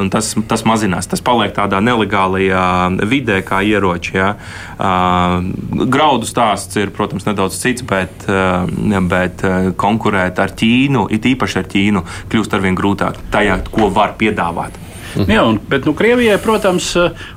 [0.00, 2.66] un tas, tas mazinās, tas paliek tādā nelegālajā
[3.08, 4.16] vidē, kā ieroči.
[4.16, 4.28] Ja.
[5.96, 8.26] Graudu stāsts ir, protams, nedaudz cits, bet,
[9.10, 9.44] bet
[9.80, 14.76] konkurēt ar Ķīnu, it īpaši ar Ķīnu, kļūst arvien grūtāk tajā, ko var piedāvāt.
[15.16, 15.30] Mhm.
[15.32, 16.92] Jā, un, bet nu, Krievijai, protams,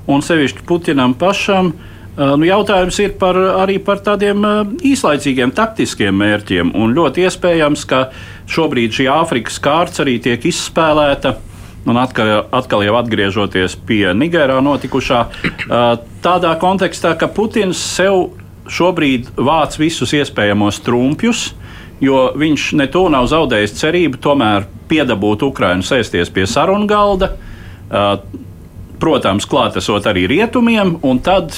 [0.07, 1.73] un sevišķi Putinam pašam.
[2.19, 4.43] Nu, jautājums ir par, arī par tādiem
[4.83, 6.73] īslaicīgiem taktiskiem mērķiem.
[6.91, 8.09] Ļoti iespējams, ka
[8.51, 11.37] šobrīd šī Āfrikas kārta arī tiek izspēlēta
[11.87, 15.23] Un atkal, atkal jau atgriežoties pie Nigērā notikušā,
[16.23, 18.33] tādā kontekstā, ka Putins sev
[18.69, 21.53] šobrīd vāc visus iespējamos trumpjus,
[22.03, 27.33] jo viņš ne to nav zaudējis cerību tomēr piedabūt Ukrainu sēsties pie sarunu galda,
[28.99, 31.55] protams, klātesot arī rietumiem, un tad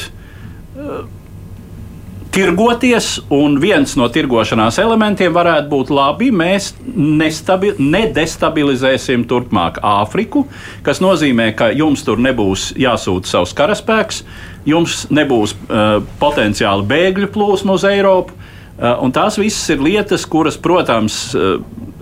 [2.32, 6.30] tirgoties, un viens no tirgošanās elementiem varētu būt labi.
[6.32, 10.45] Mēs nestabi, nedestabilizēsim turpmāk Āfriku,
[10.86, 14.23] kas nozīmē, ka jums tur nebūs jāsūta savs karaspēks,
[14.67, 18.38] jums nebūs uh, potenciāli bēgļu plūsma uz Eiropu.
[18.82, 21.60] Uh, un tās visas ir lietas, kuras, protams, uh,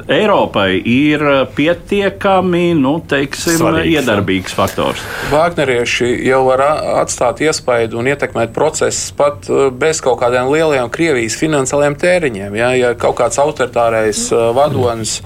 [0.09, 5.03] Eiropai ir eh, pietiekami nu, teiksim, Svarīgs, iedarbīgs faktors.
[5.29, 6.63] Vāgnerieši jau var
[7.03, 12.57] atstāt iespaidu un ietekmēt procesus pat eh, bez kaut kādiem lieliem Krievijas finansiāliem tēriņiem.
[12.57, 15.19] Ja, ja kaut kāds autoritārais eh, vadonis.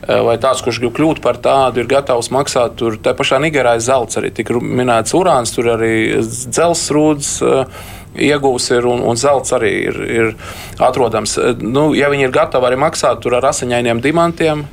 [0.00, 2.72] Vai tāds, kurš grib kļūt par tādu, ir gatavs maksāt.
[2.80, 5.92] Tur tā pašā Nigērā ir zelts, arī tika minēts urāns, tur arī
[6.24, 7.28] dzelzsrūdas.
[7.44, 7.82] Uh,
[8.28, 10.34] iegūs ir un, un zelts arī ir, ir
[10.82, 11.38] atrodams.
[11.60, 14.68] Nu, ja viņi ir gatavi arī maksāt ar asiņainiem dimantiem,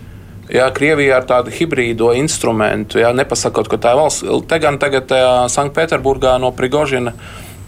[0.47, 4.23] Jā, Krievija ar tādu hibrīdo instrumentu, jā, nepasakot, ka tā ir valsts.
[4.47, 5.11] Te gan tagad
[5.51, 7.11] Sanktpēterburgā no Prigožina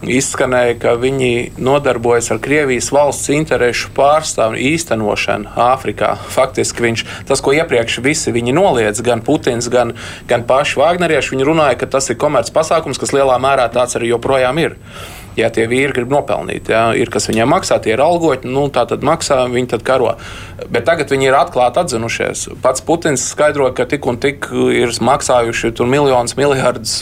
[0.00, 6.14] izskanēja, ka viņi nodarbojas ar Krievijas valsts interesu pārstāvju īstenošanu Āfrikā.
[6.32, 9.92] Faktiski viņš, tas, ko iepriekš visi viņi noliedz, gan Putins, gan,
[10.30, 14.14] gan paši Vāgnerieši, viņi runāja, ka tas ir komerc pasākums, kas lielā mērā tāds arī
[14.14, 14.80] joprojām ir
[15.40, 16.70] ja tie vīri grib nopelnīt.
[16.72, 20.14] Ja, ir kas viņiem maksā, tie ir algoņi, nu, tā tad maksā, viņi tad karo.
[20.70, 22.46] Bet tagad viņi ir atklāti atzinušies.
[22.62, 26.98] Pats Putins skaidroja, ka tik un tik ir maksājuši miljonus, miljardus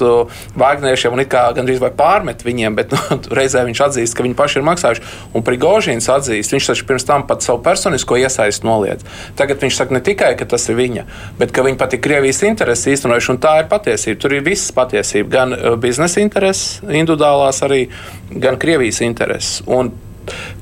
[0.59, 4.37] Vāgniešiem un it kā gandrīz vai pārmet viņiem, bet nu, reizē viņš atzīst, ka viņi
[4.39, 5.05] paši ir maksājuši.
[5.37, 9.07] Un Prigožīns atzīst, viņš taču pirms tam pat savu personisko iesaistu noliedz.
[9.39, 11.05] Tagad viņš saka ne tikai, ka tas ir viņa,
[11.41, 14.21] bet ka viņi pat ir Krievijas intereses īstenojuši, un tā ir patiesība.
[14.23, 17.85] Tur ir visas patiesība, gan biznesa intereses, individuālās arī
[18.31, 19.63] gan Krievijas intereses.
[19.67, 19.93] Un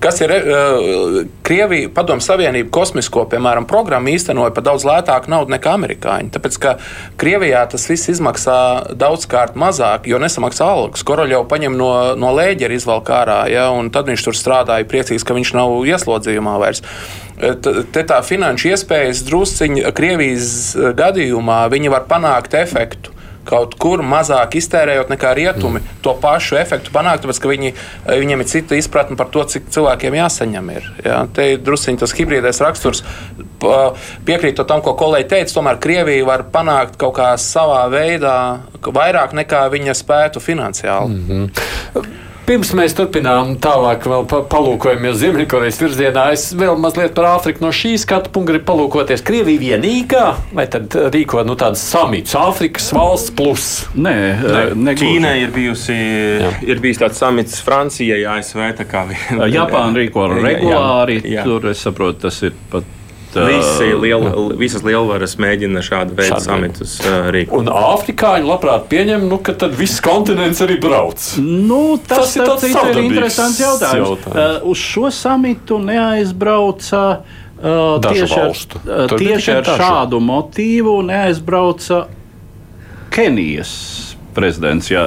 [0.00, 5.72] Kas ir uh, Krievija, Padomu Savienība kosmisko, piemēram, programmu īstenoja par daudz lētāku naudu nekā
[5.78, 6.30] amerikāņi.
[6.34, 6.74] Tāpēc, ka
[7.20, 8.58] Krievijā tas viss izmaksā
[8.98, 11.04] daudzkārt mazāk, jo nesamaksā algas.
[11.06, 15.36] Koroļov paņem no, no lēģera izvalk ārā, ja, un tad viņš tur strādāja priecīgs, ka
[15.36, 16.84] viņš nav ieslodzījumā vairs.
[17.36, 20.48] Te tā finanšu iespējas drusciņi Krievijas
[20.96, 23.15] gadījumā viņi var panākt efektu
[23.46, 26.00] kaut kur mazāk iztērējot nekā rietumi, mm.
[26.04, 27.72] to pašu efektu panākt, tāpēc ka viņi,
[28.08, 30.70] viņiem ir cita izpratne par to, cik cilvēkiem jāsaņem.
[30.76, 31.22] Ir, ja?
[31.32, 33.04] Te ir druskuļi tas hibrīdais raksturs.
[34.26, 38.36] Piekrītot tam, ko kolēģi teica, tomēr Krievija var panākt kaut kā savā veidā
[38.86, 41.16] vairāk nekā viņa spētu finansiāli.
[41.16, 42.25] Mm -hmm.
[42.46, 48.04] Pirms mēs turpinām tālāk, vēl palūkojamies Ziemeļkorejas virzienā, es vēl mazliet par Āfriku no šīs
[48.06, 49.24] skatu punkta gribu palūkoties.
[49.26, 53.66] Krievija vienīgā, vai tad rīko nu, tādas samits, Āfrikas valsts plus?
[53.98, 54.14] Nē,
[54.78, 56.52] Nē Ķīnai ir bijusi, jā.
[56.70, 58.62] ir bijis tāds samits Francijai, ASV.
[59.50, 61.48] Japāna rīko regulāri, jā, jā.
[61.50, 62.95] tur es saprotu, tas ir pat
[63.36, 64.24] Visi liel,
[64.58, 67.58] visas lielvaras mēģina šādu veidu samitus uh, rīkot.
[67.60, 71.24] Un afrikāņi labprāt pieņem, nu, ka tad viss kontinents arī brauc.
[71.42, 74.12] Nu, tas, Tas ir tas tāds ir interesants jautājums.
[74.16, 74.62] jautājums.
[74.62, 77.02] Uh, uz šo samitu neaizbrauca.
[77.56, 78.80] Uh, Dažu tieši ar, valstu.
[78.84, 79.82] uh, Tur bija tieši ar dažu.
[79.82, 82.02] šādu motīvu neaizbrauca
[83.16, 83.70] Kenijas
[84.36, 85.06] prezidents, ja,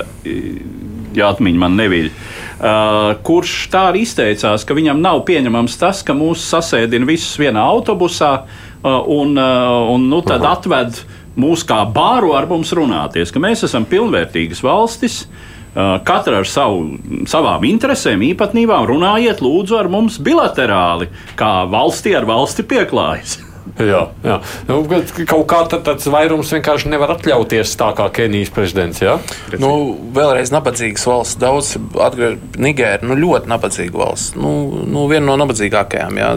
[1.14, 2.08] ja atmiņa man neviļ.
[2.10, 7.64] Uh, kurš tā arī izteicās, ka viņam nav pieņemams tas, ka mūs sasēdina visus vienā
[7.64, 10.99] autobusā uh, un, uh, un nu, tad atved
[11.39, 15.24] mūs kā bāru ar mums runāties, ka mēs esam pilnvērtīgas valstis.
[15.70, 16.97] Katra ar savu,
[17.30, 21.07] savām interesēm, īpatnībām runājiet, lūdzu, ar mums bilaterāli,
[21.39, 23.38] kā valstī ar valsti pieklājas.
[23.78, 24.38] Jā, jā.
[24.68, 24.82] Nu,
[25.30, 29.02] kaut kā tāds vairums vienkārši nevar atļauties tā kā Kenijas prezidents.
[29.04, 29.18] Jā?
[29.62, 29.72] Nu,
[30.16, 34.36] vēlreiz nabadzīgas valsts, daudz atgriezt Nigēra, nu, ļoti nabadzīga valsts.
[34.40, 36.20] Nu, nu, viena no nabadzīgākajām.
[36.20, 36.34] Jā.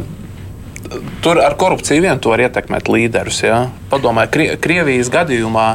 [1.24, 3.42] Tur ar korupciju vien to var ietekmēt līderus.
[3.46, 3.64] Jā.
[3.92, 5.68] Padomājiet, Krie Krievijas gadījumā.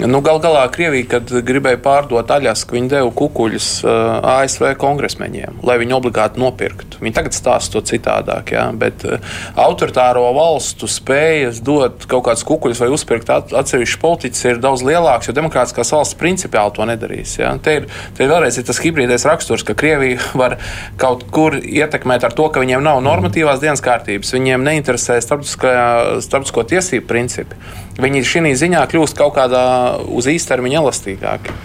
[0.00, 3.90] Nu, gal galā Krievija, kad gribēja pārdot aļasku, viņi deva kukuļus uh,
[4.38, 7.00] ASV kongresmeņiem, lai viņi obligāti nopirktu.
[7.02, 9.20] Viņi tagad stāsta to citādāk, jā, bet uh,
[9.60, 15.28] autoritāro valstu spējas dot kaut kādus kukuļus vai uzpirkt at atsevišķus politiķus ir daudz lielāks,
[15.28, 17.36] jo demokrātiskās valsts principiāli to nedarīs.
[17.42, 17.52] Jā.
[17.62, 20.56] Te ir, te ir vēlreiz ir tas hibrīdais raksturs, ka Krievija var
[21.00, 27.08] kaut kur ietekmēt ar to, ka viņiem nav normatīvās dienas kārtības, viņiem neinteresē starptautisko tiesību
[27.12, 27.60] principi.
[28.00, 29.64] Viņi šī ziņā kļūst kaut kādā
[30.08, 31.56] uz īstermiņa elastīgāki.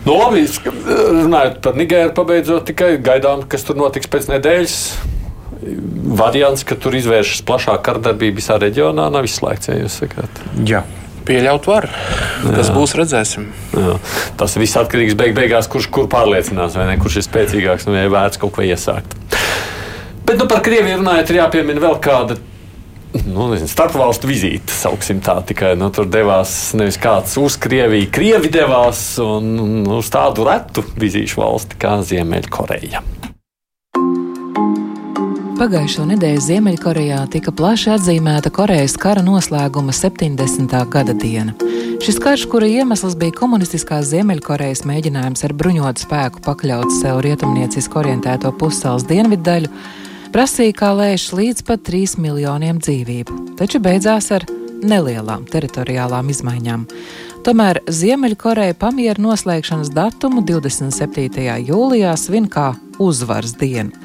[0.00, 4.76] Nu, labi, runājot par Nigēru, pabeidzot tikai gaidām, kas tur notiks pēc nedēļas.
[6.20, 10.40] Variants, ka tur izvēršas plašāka kardarbība visā reģionā, nav izslēgts, ja jūs sakāt.
[10.64, 10.86] Jā.
[11.28, 11.84] Pieļaut var.
[12.56, 13.50] Kas būs, redzēsim.
[13.76, 13.98] Jā.
[14.40, 18.06] Tas viss atkarīgs beig beigās, kurš kur pārliecinās, vai ne, kurš ir spēcīgāks un vai
[18.06, 19.18] ir vērts kaut ko iesākt.
[20.24, 22.38] Bet nu, par Krieviju runājot, ir jāpiemina vēl kāda.
[23.26, 28.50] Nu, nezinu, starpvalstu vizīte, sauksim tā, tikai nu, tur devās nevis kāds uz Krieviju, Krievi
[28.54, 33.02] devās un, un uz tādu retu vizīšu valsti kā Ziemeļkoreja.
[35.60, 40.72] Pagājušo nedēļu Ziemeļkorejā tika plaši atzīmēta Korejas kara noslēguma 70.
[40.88, 41.52] gada diena.
[42.00, 48.54] Šis karš, kura iemesls bija komunistiskās Ziemeļkorejas mēģinājums ar bruņotu spēku pakļaut sev rietumnieciski orientēto
[48.56, 49.74] pusceļu dienvidu daļu,
[50.34, 54.46] prasīja kā lēš līdz pat 3 miljoniem dzīvību, taču beidzās ar
[54.80, 56.86] nelielām teritoriālām izmaiņām.
[57.44, 61.46] Tomēr Ziemeļkoreja pamieru noslēgšanas datumu 27.
[61.68, 63.96] jūlijā svin kā uzvaras dienu.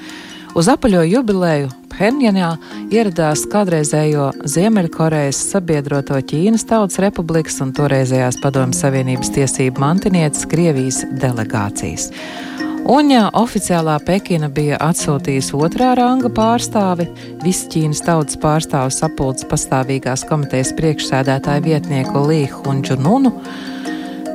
[0.55, 2.53] Uz apaļo jubileju Phenjanā
[2.91, 12.09] ieradās kādreizējo Ziemeļkorejas sabiedroto Ķīnas Tautas Republikas un toreizējās Padomju Savienības tiesību mantinieces Krievijas delegācijas.
[12.85, 17.07] Un ja oficiālā Pekina bija atsūtījusi otrā ranga pārstāvi,
[17.41, 23.33] visu Ķīnas tautas pārstāvu sapulces pastāvīgās komitejas priekšsēdētāju vietnieku Līhu un Džununu,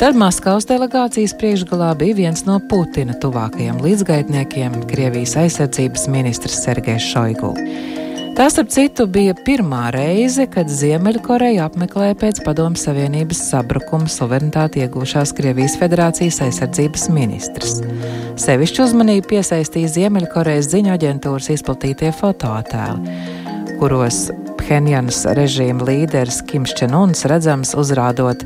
[0.01, 7.51] Tad Maskavas delegācijas priekšgalā bija viens no Putina tuvākajiem līdzgaitniekiem- Krievijas aizsardzības ministrs Sergejs Šoigu.
[8.33, 15.35] Tā, starp citu, bija pirmā reize, kad Ziemeļkoreja apmeklēja pēc Padomu Savienības sabrukuma suverenitāti iegūšās
[15.37, 17.83] Krievijas Federācijas aizsardzības ministrs.
[18.39, 23.15] Sevišķu uzmanību piesaistīja Ziemeļkorejas ziņu aģentūras izplatītie fotoattēli,
[23.81, 24.29] kuros
[24.61, 28.45] Phenjanas režīma līderis Kims Čenuns redzams uzrādot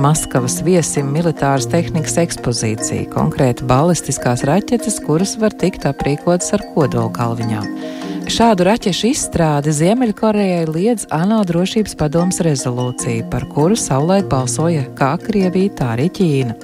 [0.00, 7.95] Maskavas viesim militāras tehnikas ekspozīciju, konkrēti balistiskās raķetes, kuras var tikt aprīkotas ar kodolgalviņām.
[8.26, 15.70] Šādu raķešu izstrādi Ziemeļkorejai liedz ANO drošības padomas rezolūcija, par kuru savulaik balsoja kā Krievija,
[15.78, 16.56] tā arī Ķīna.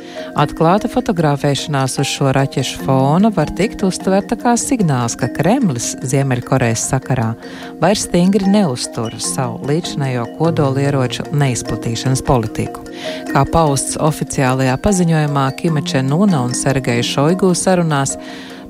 [0.43, 7.31] Atklāta fotografēšanās uz šo raķešu fona var tikt uztverta kā signāls, ka Kremlis Ziemeļkorejas sakarā
[7.83, 12.83] vairs stingri neuztur savu līdzinējo kodolieroču neizplatīšanas politiku.
[13.31, 18.19] Kā pausts oficiālajā paziņojumā Kimeče Nuna un Sergeja Šoigu sarunās,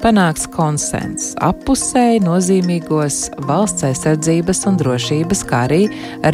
[0.03, 5.81] panāks konsens appusēji nozīmīgos valsts aizsardzības un drošības, kā arī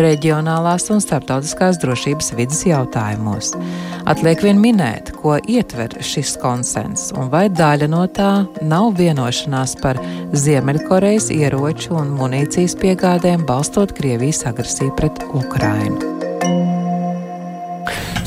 [0.00, 3.52] reģionālās un starptautiskās drošības vidas jautājumos.
[4.08, 8.32] Atliek vien minēt, ko ietver šis konsens, un vai daļa no tā
[8.64, 10.00] nav vienošanās par
[10.32, 16.17] Ziemeļkorejas ieroču un munīcijas piegādēm, balstot Krievijas agresiju pret Ukrainu.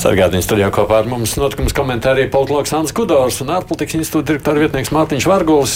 [0.01, 4.89] Sargātājs studijā kopā ar mums notikums komentārija politologs Ants Kudors un ārpolitikas institūta direktora vietnieks
[4.95, 5.75] Mārtiņš Varguls.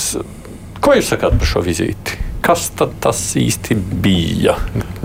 [0.82, 2.25] Ko jūs sakāt par šo vizīti?
[2.46, 2.68] Kas
[3.02, 4.56] tas īsti bija?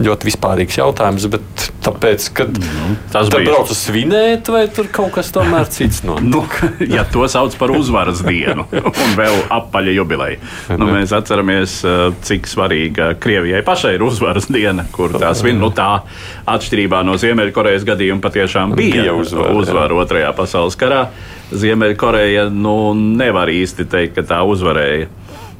[0.00, 5.32] Ļoti vispārīgs jautājums, bet tāpēc, kad nu, tas bija braucis svinēt, vai tur kaut kas
[5.32, 6.18] tomēr cits no?
[6.20, 6.42] nu,
[6.96, 8.66] ja to sauc par uzvaras dienu
[9.04, 10.40] un vēl apaļa jubileja.
[10.76, 15.60] Nu, mēs atceramies, eh, cik svarīga Krievijai pašai ir uzvaras diena, kur tā svin.
[15.60, 16.02] Nu, tā
[16.48, 21.06] atšķirībā no Ziemeļkorejas gadījuma patiešām bija, bija uzvara, uzvara otrajā pasaules karā.
[21.50, 25.08] Ziemeļkoreja nu, nevar īsti teikt, ka tā uzvarēja.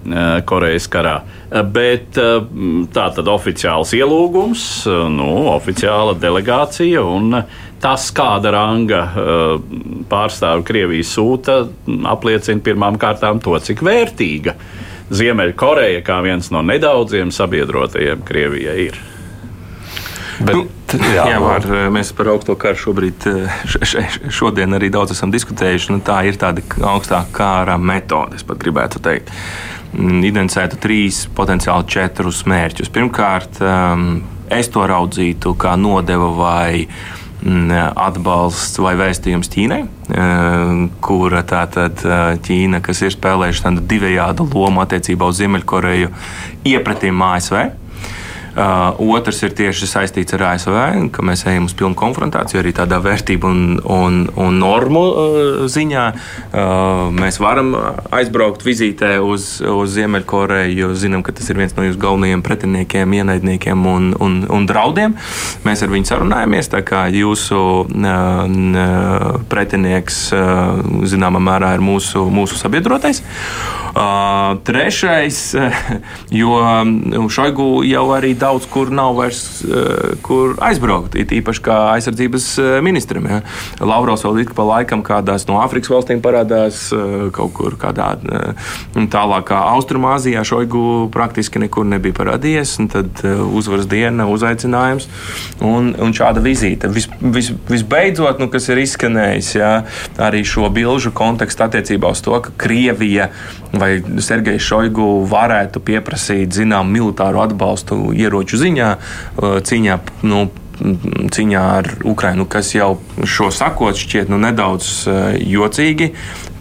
[0.01, 1.19] Eh, Korejas karā.
[1.51, 2.39] Eh, bet eh,
[2.95, 4.63] tā tad oficiāls ielūgums,
[5.13, 7.37] nu, oficiāla delegācija un
[7.81, 9.01] tas, kāda ranga
[10.09, 11.63] pārstāvja Krievijas sūta,
[12.13, 14.53] apliecina pirmām kārtām to, cik vērtīga
[15.17, 19.01] Ziemeļkoreja kā viens no nedaudziem sabiedrotajiem Krievijai ir.
[20.41, 23.27] Bet, nu, jā, jā var, mēs par augsto karu šobrīd,
[24.33, 25.93] šodien arī daudz esam diskutējuši.
[25.93, 29.33] Nu, tā ir tāda augstā kara metode, es pat gribētu teikt.
[29.91, 32.93] Mm, identificētu trīs, potenciāli četrus mērķus.
[32.95, 39.81] Pirmkārt, um, es to raudzītu kā nodevu vai mm, atbalsts vai vēstījums Ķīnai,
[40.15, 46.15] um, kura tātad uh, Ķīna, kas ir spēlējuši tādu divējādu lomu attiecībā uz Ziemeļkoreju,
[46.71, 47.59] iepratīm ASV.
[48.51, 50.77] Uh, otrs ir tieši saistīts ar ASV,
[51.15, 56.07] ka mēs ejam uz pilnu konfrontāciju arī tādā vērtību un, un, un normu uh, ziņā.
[56.51, 57.73] Uh, mēs varam
[58.11, 63.17] aizbraukt vizītē uz, uz Ziemeļkoreju, jo zinām, ka tas ir viens no jūsu galvenajiem pretiniekiem,
[63.21, 65.15] ienaidniekiem un, un, un draudiem.
[65.67, 67.61] Mēs ar viņu sarunājamies, tā kā jūsu
[69.51, 70.23] pretinieks
[71.11, 73.23] zināmā mērā ir mūsu, mūsu sabiedrotais.
[73.91, 75.55] Uh, trešais,
[76.41, 76.59] jo
[77.31, 81.17] Šoigu jau arī daudz kur nav vairs uh, kur aizbraukt.
[81.19, 82.47] It īpaši kā aizsardzības
[82.87, 83.27] ministram.
[83.27, 83.41] Ja.
[83.83, 88.13] Lavrovs vēl ik pa laikam kādās no Āfrikas valstīm parādās, uh, kaut kur kādā
[89.11, 90.45] tālākā Austrumāzijā.
[90.47, 92.77] Šoigu praktiski nekur nebija parādījies.
[92.95, 95.09] Tad uzvaras diena, uzaicinājums
[95.67, 96.91] un, un šāda vizīte.
[96.95, 99.73] Vis, vis, visbeidzot, nu, kas ir izskanējis ja,
[100.23, 103.31] arī šo bilžu kontekstu attiecībā uz to, ka Krievija
[103.81, 110.01] vai Sergejs Šoigu varētu pieprasīt zināmu militāru atbalstu ieroču ziņā, uh, cīņā.
[110.29, 110.49] Nu,
[110.81, 112.95] Cīņā ar Ukrajinu, kas jau
[113.29, 116.15] šo sakot, šķiet nu, nedaudz uh, jocīgi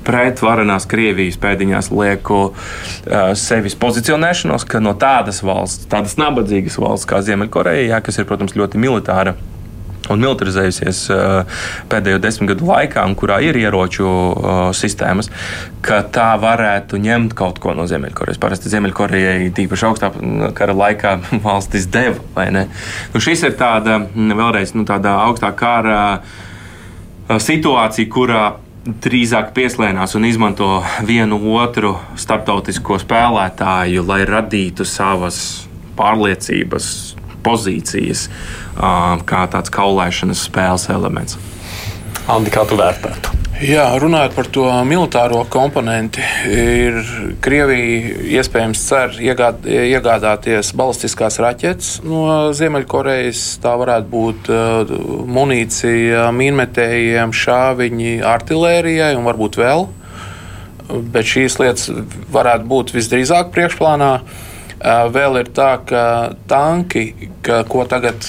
[0.03, 7.07] pret varenās Krievijas pēdiņās lieku uh, sevis pozicionēšanos, ka no tādas valsts, tādas nabadzīgas valsts
[7.07, 9.37] kā Ziemeļkoreja, kas ir, protams, ļoti militāra
[10.13, 15.31] un militarizējusies uh, pēdējo desmit gadu laikā, un kurā ir ieroču uh, sistēmas,
[15.85, 18.41] ka tā varētu ņemt kaut ko no Ziemeļkorejas.
[18.41, 20.11] Parasti Ziemeļkorejai tīpaši augstā
[20.57, 22.67] kara laikā valstis deva, vai ne?
[23.13, 28.43] Nu, šis ir tāda, vēlreiz, nu, tāda augstā kara uh, situācija, kurā
[29.03, 30.69] drīzāk pieslēdzas un izmanto
[31.05, 35.39] vienu otru starptautisko spēlētāju, lai radītu savas
[35.99, 36.87] pārliecības,
[37.45, 38.27] pozīcijas,
[38.77, 41.39] kā tāds kaulēšanas spēles elements.
[42.29, 43.39] Andi, kā tu vērtētu?
[43.59, 46.95] Jā, runājot par to militāro komponenti, ir
[47.43, 53.41] Krievija iespējams cer iegād, iegādāties balistiskās raķetes no Ziemeļkorejas.
[53.59, 54.93] Tā varētu būt uh,
[55.27, 59.89] munīcija mīnmetējiem, šāviņi artilērijai un varbūt vēl.
[61.11, 61.91] Bet šīs lietas
[62.31, 64.13] varētu būt visdrīzāk priekšplānā.
[64.21, 64.45] Uh,
[64.79, 66.01] Vēl ir tā, ka
[66.47, 68.23] tanki, ka, ko tagad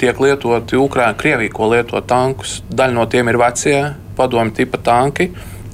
[0.00, 3.78] tiek lietoti Ukraiņā, Krievija, ko lieto tankus, daļa no tiem ir vecie
[4.16, 5.28] padomi tipa tanki.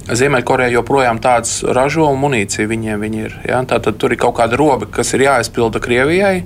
[0.07, 3.37] Ziemeļkoreja joprojām tādas ražo un munīcija viņiem viņi ir.
[3.47, 3.61] Ja?
[3.67, 6.43] Tātad tur ir kaut kāda roba, kas ir jāizpilda Krievijai,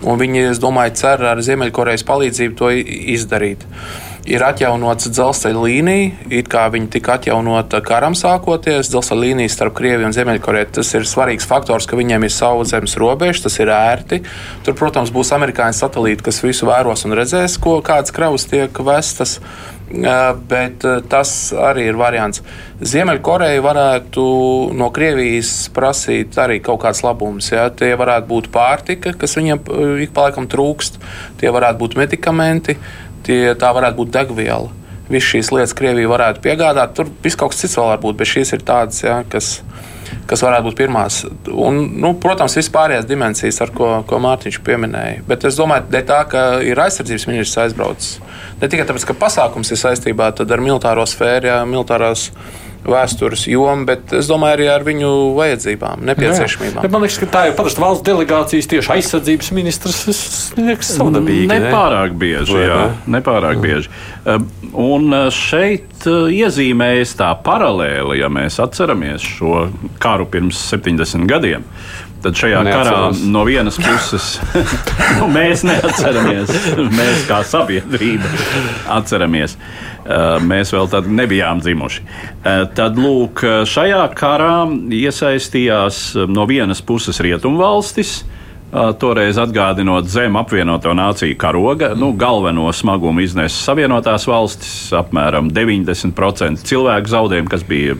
[0.00, 2.72] viņi, es domāju, cer ar Ziemeļkorejas palīdzību to
[3.16, 3.64] izdarīt.
[3.68, 8.90] Uh, ir atjaunots dzelzceļa līnija, it kā viņa tika atjaunota karam sākoties.
[8.92, 12.94] Dzelzceļa līnija starp Krieviju un Ziemeļkoreju tas ir svarīgs faktors, ka viņiem ir savu zemes
[13.00, 14.22] robeža, tas ir ērti.
[14.66, 19.40] Tur, protams, būs amerikāņu satelīti, kas visu vēros un redzēs, ko kādas kravas tiek vestas.
[19.90, 22.44] Bet tas arī ir variants.
[22.78, 24.22] Ziemeļkoreja varētu
[24.78, 27.50] no Krievijas prasīt arī kaut kāds labums.
[27.50, 27.66] Ja?
[27.74, 29.64] Tie varētu būt pārtika, kas viņiem
[30.06, 31.02] ik pa laikam trūkst,
[31.42, 32.78] tie varētu būt medikamenti,
[33.26, 34.70] tie, tā varētu būt degviela.
[35.10, 36.94] Visas šīs lietas Krievija varētu piegādāt.
[36.94, 39.48] Tur viss kaut kas cits vēl var būt, bet šīs ir tādas, ja, kas,
[40.30, 41.24] kas varētu būt pirmās.
[41.50, 45.24] Un, nu, protams, vispārējās dimensijas, ar ko, ko Mārtiņš pieminēja.
[45.26, 48.20] Bet es domāju, ka, ka ir aizsardzības ministrs aizbraucis.
[48.62, 52.28] Ne tikai tāpēc, ka pasākums ir saistībā ar militāro sfēru, ja, militārās
[52.86, 56.84] vēstures jomu, bet es domāju arī ar viņu vajadzībām, nepieciešamībām.
[56.86, 60.02] Jā, man liekas, ka tā ir parasti valsts delegācijas tieši aizsardzības ministrs.
[60.08, 60.22] Tas
[60.88, 61.48] savdabīgi.
[61.50, 63.16] Nepārāk bieži, Vai, jā, ne?
[63.18, 63.64] nepārāk mm.
[63.66, 63.92] bieži.
[64.80, 69.66] Un eh, šeit eh, iezīmējas tā paralēli, ja mēs atceramies šo
[70.02, 71.66] karu pirms 70 gadiem
[72.20, 73.20] Tad šajā Neatceros.
[73.20, 74.26] karā no vienas puses
[75.18, 76.50] nu, mēs neatceramies,
[76.92, 78.28] mēs kā sabiedrība
[78.98, 79.56] atceramies.
[80.00, 82.00] Uh, Mēs vēl tad nebijām dzimuši.
[82.02, 84.64] Uh, Tad, lūk, šajā karā
[84.96, 88.22] iesaistījās uh, no vienas puses rietumvalstis,
[88.70, 91.90] toreiz atgādinot zem apvienoto nāciju karoga.
[91.98, 97.96] Nu, galveno smagumu iznesa Savienotās valstis, apmēram 90% cilvēku zaudējumu, kas bija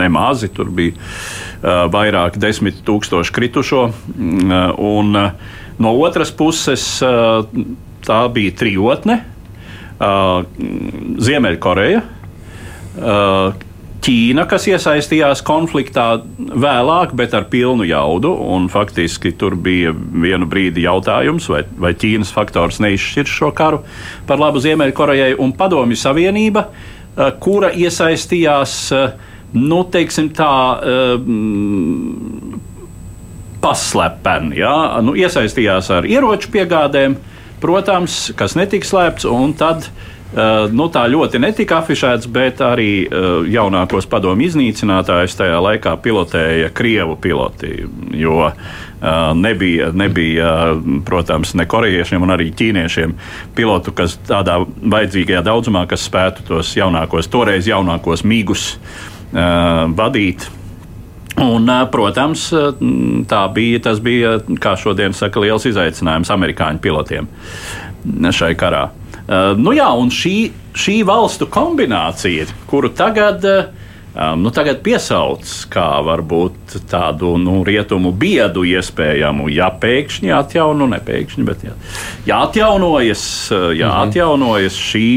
[0.00, 0.50] nemazi.
[0.54, 3.84] Tur bija uh, vairāk desmit tūkstoši kritušo.
[4.16, 7.46] Mm, uh, Un, uh, no otras puses, uh,
[8.06, 9.20] tā bija trijotne.
[9.98, 10.44] Uh,
[11.18, 13.66] Ziemeļkoreja, uh,
[13.98, 18.30] Ķīna, kas iesaistījās konfliktā vēlāk, bet ar pilnu jaudu.
[18.70, 23.80] Faktiski tur bija vienu brīdi jautājums, vai, vai Ķīnas faktors neizšķirs šo karu
[24.28, 30.52] par labu Ziemeļkorejai un Padomju Savienība, uh, kura iesaistījās, uh, nu, teiksim tā,
[31.18, 32.60] mm,
[33.64, 34.60] paslepeni.
[34.60, 34.76] Ja?
[35.02, 37.16] Nu, iesaistījās ar ieroču piegādēm,
[37.58, 39.88] protams, kas netika slēpts, un tad.
[39.88, 40.17] Uh,
[40.72, 47.16] nu, tā ļoti netika afišēts, bet arī uh, jaunākos padomu iznīcinātājus tajā laikā pilotēja krievu
[47.16, 47.70] piloti.
[48.12, 48.52] Jo uh,
[49.38, 50.50] nebija, nebija
[51.08, 53.16] protams, ne korejiešiem, ne arī ķīniešiem
[53.56, 58.74] pilotu, kas tādā vajadzīgajā daudzumā, kas spētu tos jaunākos, toreiz jaunākos mīgus
[59.32, 60.48] vadīt.
[61.38, 62.48] Un, protams,
[63.30, 67.28] tā bija, tas bija, kā šodien saka, liels izaicinājums amerikāņu pilotiem
[68.34, 68.88] šai karā.
[69.28, 75.88] Ā, Nu jā, un šī, šī valstu kombinācija, kuru tagad, ā, nu, tagad piesauc kā
[76.06, 81.76] varbūt tādu nu, rietumu biedu iespējamu, ja pēkšņi atjauno, ne pēkšņi, bet ja,
[82.28, 85.08] ja atjaunojas, ā, ja atjaunojas šī.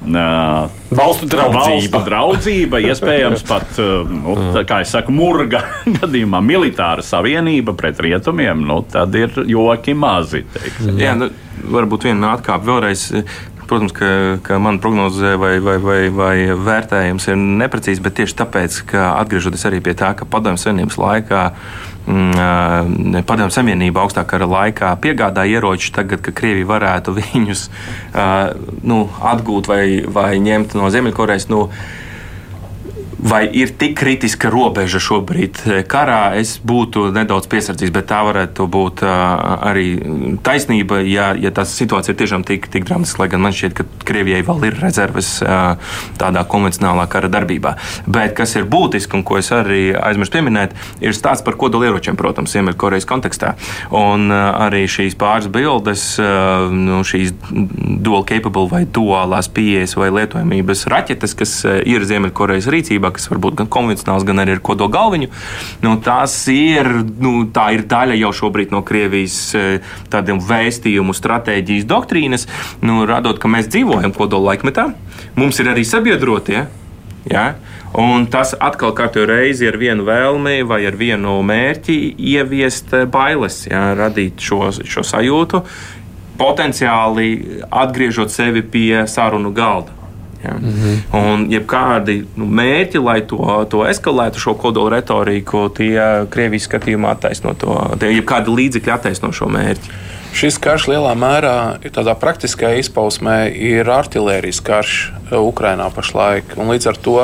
[0.00, 1.68] Ā, Valstu draudzība.
[1.68, 5.62] Valstu draudzība, iespējams, pat, uh, nu, tā, kā jau teicu, murga
[6.00, 10.44] gadījumā, militāra savienība pret rietumiem, nu, tad ir joki mazi.
[10.56, 10.98] teiksim.
[11.00, 11.30] Jā, nu,
[11.70, 13.10] varbūt viena atkāpe vēlreiz.
[13.70, 14.06] Protams, ka,
[14.42, 19.62] ka mana prognoze vai, vai, vai, vai vērtējums ir neprecīzs, bet tieši tāpēc, ka atgriežoties
[19.68, 26.22] arī pie tā, ka Padomju Savienības laikā, mm, Padomju Savienība augstākā laikā piegādāja ieročus, tagad,
[26.24, 27.66] ka Krievija varētu viņus
[28.82, 29.00] nu,
[29.32, 31.50] atgūt vai, vai ņemt no Ziemeļkorejas.
[31.52, 31.68] Nu,
[33.20, 35.58] Vai ir tik kritiska robeža šobrīd
[35.90, 36.32] karā?
[36.40, 39.86] Es būtu nedaudz piesardzīgs, bet tā varētu būt arī
[40.46, 43.20] taisnība, ja, ja tā situācija ir tiešām tik, tik dramatiska.
[43.20, 45.34] Lai gan man šķiet, ka Krievijai vēl ir rezerves
[46.20, 47.74] tādā konvencionālā kara darbībā.
[48.08, 50.72] Bet kas ir būtiski un ko es arī aizmirsu pieminēt,
[51.04, 53.52] ir stāsts par kodolieročiem, protams, Ziemeļkorejas kontekstā.
[53.92, 56.06] Un arī šīs pāris bildes,
[56.72, 57.36] nu, šīs
[58.00, 63.70] dual capable vai duālās pieejas vai lietojamības raķetes, kas ir Ziemeļkorejas rīcībā, kas varbūt gan
[63.72, 65.30] konvencionāls, gan arī ar kodola galviņu.
[65.84, 66.88] Nu, tas ir,
[67.20, 72.48] nu, tā ir daļa jau šobrīd no Krievijas eh, tādiem vēstījumu stratēģijas doktrīnas,
[72.86, 74.90] nu, radot, ka mēs dzīvojam kodola laikmetā.
[75.38, 76.66] Mums ir arī sabiedrotie.
[77.28, 77.54] Ja?
[77.92, 81.96] Un tas atkal katru reizi ir viena vēlme vai ar vienu mērķi
[82.32, 83.90] ieviest eh, bailes, ja?
[83.98, 85.64] radīt šo, šo sajūtu,
[86.40, 87.30] potenciāli
[87.68, 89.99] atgriežot sevi pie sarunu galda.
[90.44, 90.54] Ja.
[90.54, 91.32] Mm -hmm.
[91.32, 97.54] Un jebkādi nu, mērķi, lai to, to eskalētu, šo kodolu retoriku, tie Krievijas skatījumā attaisno
[97.54, 99.90] to, tie jebkādi līdzekļi attaisno šo mērķi.
[100.30, 104.92] Šis karš lielā mērā ir tādā praktiskā izpausmē, ir artērijas karš
[105.34, 106.54] Ukrajinā pašlaik.
[106.54, 107.16] Līdz ar to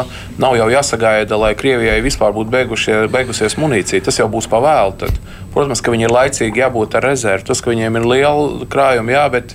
[0.43, 4.03] nav jau jāsagaida, lai Krievijai vispār būtu beigušie, beigusies munīcija.
[4.03, 5.11] Tas jau būs pavēlu.
[5.55, 7.47] Protams, ka viņi ir laicīgi jābūt ar rezervi.
[7.47, 9.55] Tas, ka viņiem ir liela krājuma, jā, bet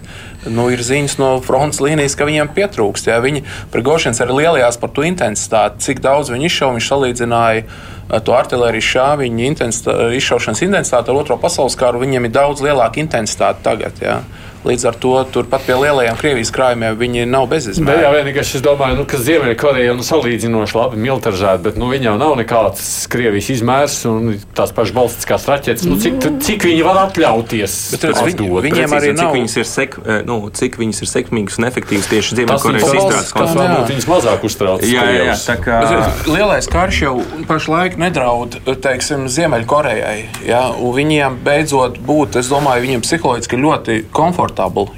[0.50, 3.10] nu, ir ziņas no frontes līnijas, ka viņiem pietrūkst.
[3.12, 3.20] Jā.
[3.24, 6.78] Viņi Prigošins arī lielajās par to intensitāti, cik daudz viņi izšauja.
[6.78, 12.02] Viņš salīdzināja to artērijas šāviņu intensitā, izšaušanas intensitāti ar Otro pasaules karu.
[12.04, 14.02] Viņiem ir daudz lielāka intensitāte tagad.
[14.04, 14.22] Jā.
[14.62, 18.04] Līdz ar to turpat pie lielajiem Krievijas krājumiem viņi nav Bet, bezizmēri.
[18.04, 22.18] jā, vienīgais, es domāju, nu, ka Ziemeļkoreja nu, salīdzinoši labi militarizēta, bet nu, viņa jau
[22.22, 25.88] nav nekāds Krievijas izmērs un tās pašas balstiskās raķetes.
[25.90, 27.78] Nu, cik, cik viņi var atļauties?
[27.96, 28.64] Bet, redz, viņi- dot?
[28.64, 29.98] viņi- Viņiem arī un cik nav- viņas ir, sek,
[30.30, 33.88] nu, cik viņas ir sekmīgas un efektīvas tieši Ziemeļkorejas tas, izstrādes kontekstā.
[33.90, 34.82] viņus mazāk uztrauc.
[34.86, 35.82] Jā, jā, jā, tā kā
[36.30, 37.16] Lielais karš jau
[37.50, 40.26] pašlaik nedraud teiksim, Ziemeļkorejai.
[40.46, 40.70] Ja?
[40.78, 44.51] un Viņiem beidzot būt, es domāju, viņiem psiholoģiski ļoti komfortabli,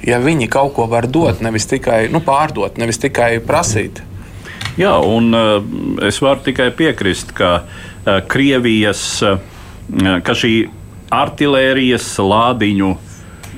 [0.06, 4.02] ja viņi kaut ko var dot, nevis tikai nu, pārdot, nevis tikai prasīt.
[4.78, 5.58] Jā, un uh,
[6.02, 9.38] es varu tikai piekrist, ka uh, Krievijas, uh,
[10.24, 10.54] ka šī
[11.14, 12.90] artērijas lādiņu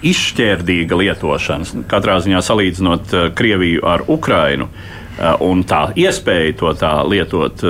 [0.07, 4.69] izšķērdīga lietošana, katrā ziņā salīdzinot Krieviju ar Ukrainu,
[5.17, 7.63] Un tā iespēja to tā lietot,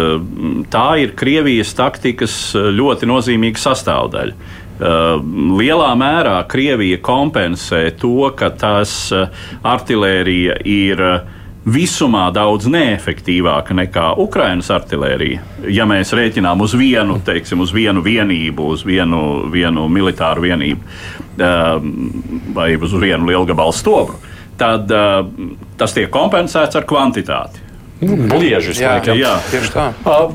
[0.66, 4.34] tā ir Krievijas taktikas ļoti nozīmīga sastāvdaļa.
[4.80, 9.08] Lielā mērā Krievija kompensē to, ka tās
[9.64, 11.02] artilērija ir
[11.66, 15.40] visumā daudz neefektīvāka nekā Ukraiņas artērija.
[15.72, 20.80] Ja mēs rēķinām uz vienu, teiksim, uz vienu vienību, uz vienu, vienu militāru vienību
[22.54, 24.20] vai uz vienu lielu gabalu stobru,
[24.60, 24.92] tad
[25.76, 27.64] tas tiek kompensēts ar kvantitāti.
[28.00, 29.16] Bliežus, Jā, laikam.
[29.18, 29.86] jā, tieši tā.
[30.04, 30.32] Uh,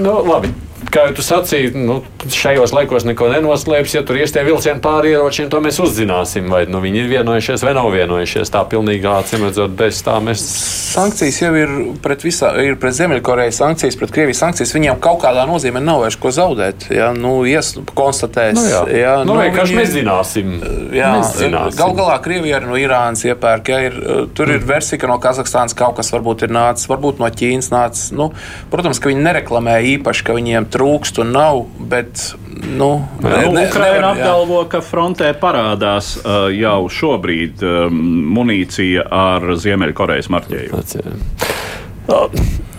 [0.00, 0.48] nu, labi.
[0.88, 1.98] Kā tu sacīji, nu,
[2.32, 3.94] šajos laikos neko nenoslēpjas.
[3.98, 6.46] Ja tur ies tie vilcieni pāri ieročiem, to mēs uzzināsim.
[6.48, 8.48] Vai nu, viņi ir vienojušies vai nav vienojušies.
[8.54, 10.40] Tā pilnīgi acīm redzot, bez tā mēs.
[10.88, 11.74] Sankcijas jau ir
[12.04, 14.72] pret, visā, ir pret Ziemeļkoreju, sankcijas pret Krievijas sankcijas.
[14.78, 16.88] Viņiem kaut kādā nozīmē nav vairs ko zaudēt.
[16.94, 18.56] Jā, nu, ies, konstatēs.
[18.56, 20.56] Nu, jā, jā, nu, vienkārši viņi- mēs zināsim.
[20.96, 21.76] Jā, mēs zināsim.
[21.82, 23.68] Gal galā Krievija arī no Irānas iepērk.
[23.68, 24.00] Ja, ir,
[24.34, 28.08] tur ir versija, ka no Kazahstānas kaut kas varbūt ir nācis, varbūt no Ķīnas nācis.
[28.16, 28.32] Nu,
[28.72, 32.30] protams, ka viņi nereklamē īpaši, ka viņiem trūkst un nav, bet.
[32.58, 32.90] Nu,
[33.22, 38.00] Nu, Ukraina apgalvo, ka frontē parādās uh, jau šobrīd um,
[38.34, 40.82] munīcija ar Ziemeļkorejas marķējumu.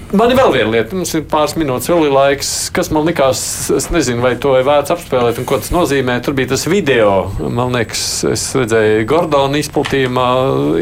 [0.10, 3.42] Man ir vēl viena lieta, mums ir pāris minūtes, vēl ir laiks, kas man likās,
[3.76, 6.16] es nezinu, vai to ir vērts apspēlēt un ko tas nozīmē.
[6.26, 8.02] Tur bija tas video, man liekas,
[8.32, 10.26] es redzēju Gordona izplatījumā,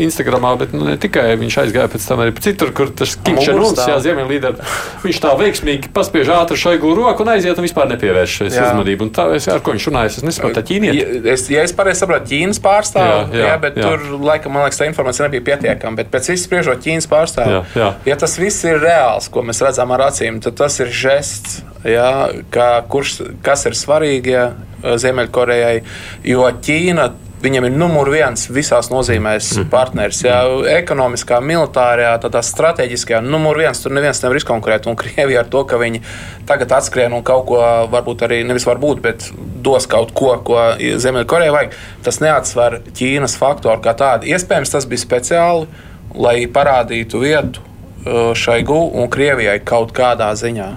[0.06, 3.98] Instagramā, bet nu, ne tikai viņš aizgāja pēc tam arī citur, kur tas Kimčanuns, jā,
[4.06, 4.70] ziemeļlīderi,
[5.04, 8.70] viņš tā veiksmīgi paspiež ātri šoigu roku un aiziet un vispār nepievērš Jā.
[8.70, 9.10] uzmanību.
[9.10, 11.04] Un tā, es, ar ko viņš runāja, es nesaprotu, tā ķīnieti.
[11.04, 13.92] Ja es, ja es pareizi saprotu, Ķīnas pārstāvju, Jā, jā, jā, bet jā.
[13.92, 16.00] tur, laikam, man liekas, tā informācija nebija pietiekama.
[16.00, 17.92] Bet pēc visu spriežot Ķīnas pārstāvju, Jā, jā.
[18.12, 18.82] ja tas viss ir
[19.18, 23.74] reāls, ko mēs redzam ar acīm, tad tas ir žests, jā, kā, kurš, kas ir
[23.74, 24.52] svarīgi jā,
[24.84, 25.84] Ziemeļkorejai,
[26.24, 27.14] jo Ķīna.
[27.38, 29.70] Viņam ir numur viens visās nozīmēs Mhm.
[29.70, 30.24] partneris.
[30.24, 30.40] Jā,
[30.74, 33.22] ekonomiskā, militārajā, tādā strateģiskajā.
[33.22, 34.88] Numur viens tur neviens nevar izkonkurēt.
[34.88, 36.02] Un Krievija ar to, ka viņi
[36.48, 37.60] tagad atskrien un kaut ko,
[37.92, 39.30] varbūt arī nevis varbūt, bet
[39.62, 41.72] dos kaut ko, ko Ziemeļkorejai vajag,
[42.04, 44.26] tas neatsver Ķīnas faktoru kā tādu.
[44.26, 45.68] Iespējams, tas bija speciāli,
[46.16, 47.60] lai parādītu vietu
[48.08, 50.70] uh, šai GU un Krievijai kaut kādā ziņā.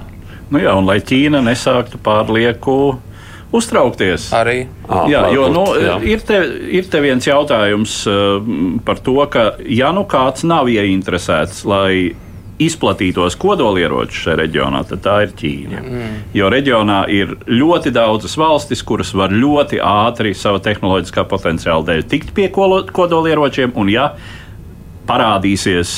[0.51, 2.99] Nu, jā, un lai Ķīna nesāktu pārlieku
[3.55, 4.31] uztraukties.
[4.35, 5.99] Arī Ā, Jā, jo nu, jā.
[6.07, 8.41] ir, te, ir te viens jautājums uh,
[8.87, 12.17] par to, ka ja nu kāds nav ieinteresēts, lai
[12.61, 15.81] izplatītos kodolieroči šajā reģionā, tad tā ir Ķīna.
[15.81, 16.19] Mm.
[16.37, 22.35] Jo reģionā ir ļoti daudzas valstis, kuras var ļoti ātri sava tehnoloģiskā potenciāla dēļ tikt
[22.37, 24.11] pie kodolieročiem, un ja
[25.09, 25.95] parādīsies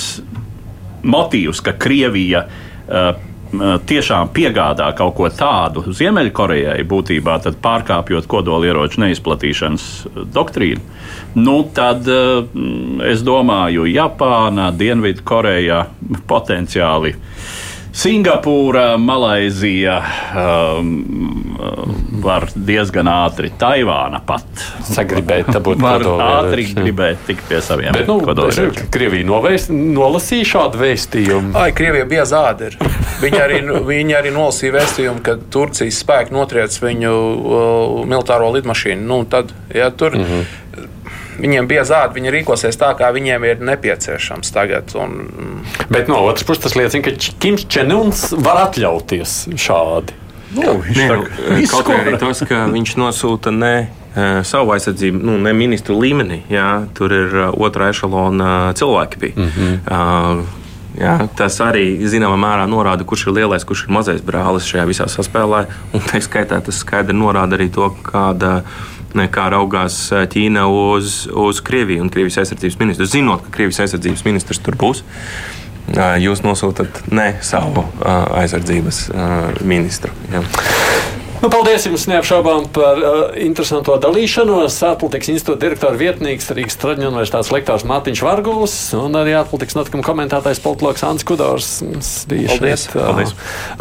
[1.03, 3.13] motīvs, ka Krievija uh,
[3.87, 10.81] tiešām piegādā kaut ko tādu Ziemeļkorejai, būtībā pārkāpjot kodolieroču neizplatīšanas uh, doktrīnu,
[11.41, 12.47] nu tad uh,
[13.09, 15.85] es domāju, Japāna, Dienvidkoreja
[16.31, 17.17] potenciāli.
[17.93, 19.99] Singapūra, Malaizija
[20.33, 20.93] um,
[22.25, 24.47] var diezgan ātri, Taivāna pat.
[24.89, 29.69] Sagribēt, tā būtu Var kodolieroči, ātri gribēt tikt pie saviem Bet, nu, ka Krievija novēst,
[29.73, 31.53] nolasīja šādu vēstījumu.
[31.61, 32.73] Ai, Krievija bija zāde.
[33.21, 39.05] Viņi arī, viņi arī nolasīja vēstījumu, ka Turcijas spēki notriec viņu uh, militāro lidmašīnu.
[39.05, 40.62] Nu, tad, ja, tur, mm -hmm.
[41.43, 44.95] Viņiem bija zāde, viņi rīkosies tā, kā viņiem ir nepieciešams tagad.
[44.99, 50.21] Un, Bet no otras puses, tas liecina, ka Kims Čenuns var atļauties šādi.
[50.53, 54.41] Nu, viņš Nē, tā nu, kā kaut ko arī tas, ka viņš nosūta ne eh,
[54.47, 56.43] savu aizsardzību, nu, ne ministru līmenī.
[56.53, 59.23] Jā, tur ir eh, otrā ešalona cilvēki.
[59.23, 59.39] Bija.
[59.39, 59.79] Mm -hmm.
[59.89, 60.59] uh,
[60.93, 65.07] Jā, tas arī zināmā mērā norāda, kurš ir lielais, kurš ir mazais brālis šajā visā
[65.09, 65.65] saspēlē.
[65.97, 68.92] Un tā skaitā tas skaidri norāda arī to, kāda, ne,
[69.33, 73.09] kā raugās eh, Ķīna uz, uz Krieviju un Krievijas aizsardzības ministru.
[73.11, 75.03] Zinot, ka Krievijas aizsardzības ministrs tur būs,
[75.95, 79.05] eh, jūs nosūtat ne savu eh, aizsardzības
[79.65, 80.15] ministru.
[80.33, 80.45] Jā.
[81.43, 84.77] Nu, paldies jums neapšaubām par uh, interesanto dalīšanos.
[84.87, 90.61] Atlantikas institūta direktora vietnieks Rīgas Traģiņu universitātes lektors Mārtiņš Varguls un arī Atlantikas notikuma komentētājs
[90.63, 91.71] politologs Ants Kudors.
[91.83, 92.85] mums bija Paldies.
[92.85, 93.33] šeit, uh, Paldies.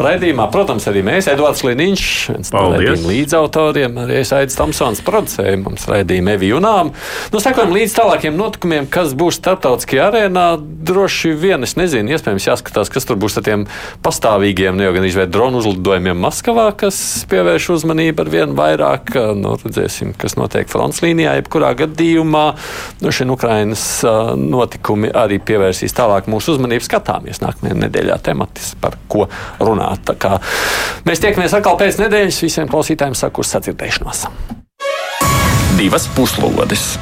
[0.02, 5.62] Raidījumā, protams, arī mēs, Edvards Liniņš, viens no raidījuma līdzautoriem, arī es Aidis Tamsons producēju
[5.62, 6.90] mums raidījumu Evi Junām.
[7.30, 10.48] Nu, sekojam līdz tālākiem notikumiem, kas būs starptautiskajā arēnā.
[10.82, 13.68] Droši vien, es nezinu, iespējams jāskatās, kas tur būs ar tiem
[14.02, 16.98] pastāvīgiem, ne jau gan izvērt dronu uzlidojumiem Maskavā, kas
[17.52, 19.12] pievērš uzmanību ar vien vairāk.
[19.36, 22.44] Nu, redzēsim, kas notiek fronts līnijā, jebkurā gadījumā.
[23.02, 23.84] Nu, šie Ukrainas
[24.38, 26.86] notikumi arī pievērsīs tālāk mūsu uzmanību.
[26.86, 29.28] Skatāmies nākamajā nedēļā tematis, par ko
[29.60, 30.14] runāt.
[31.04, 32.42] Mēs tiekamies atkal pēc nedēļas.
[32.46, 34.28] Visiem klausītājiem saku uz sadzirdēšanos.
[35.76, 36.94] Divas puslodes!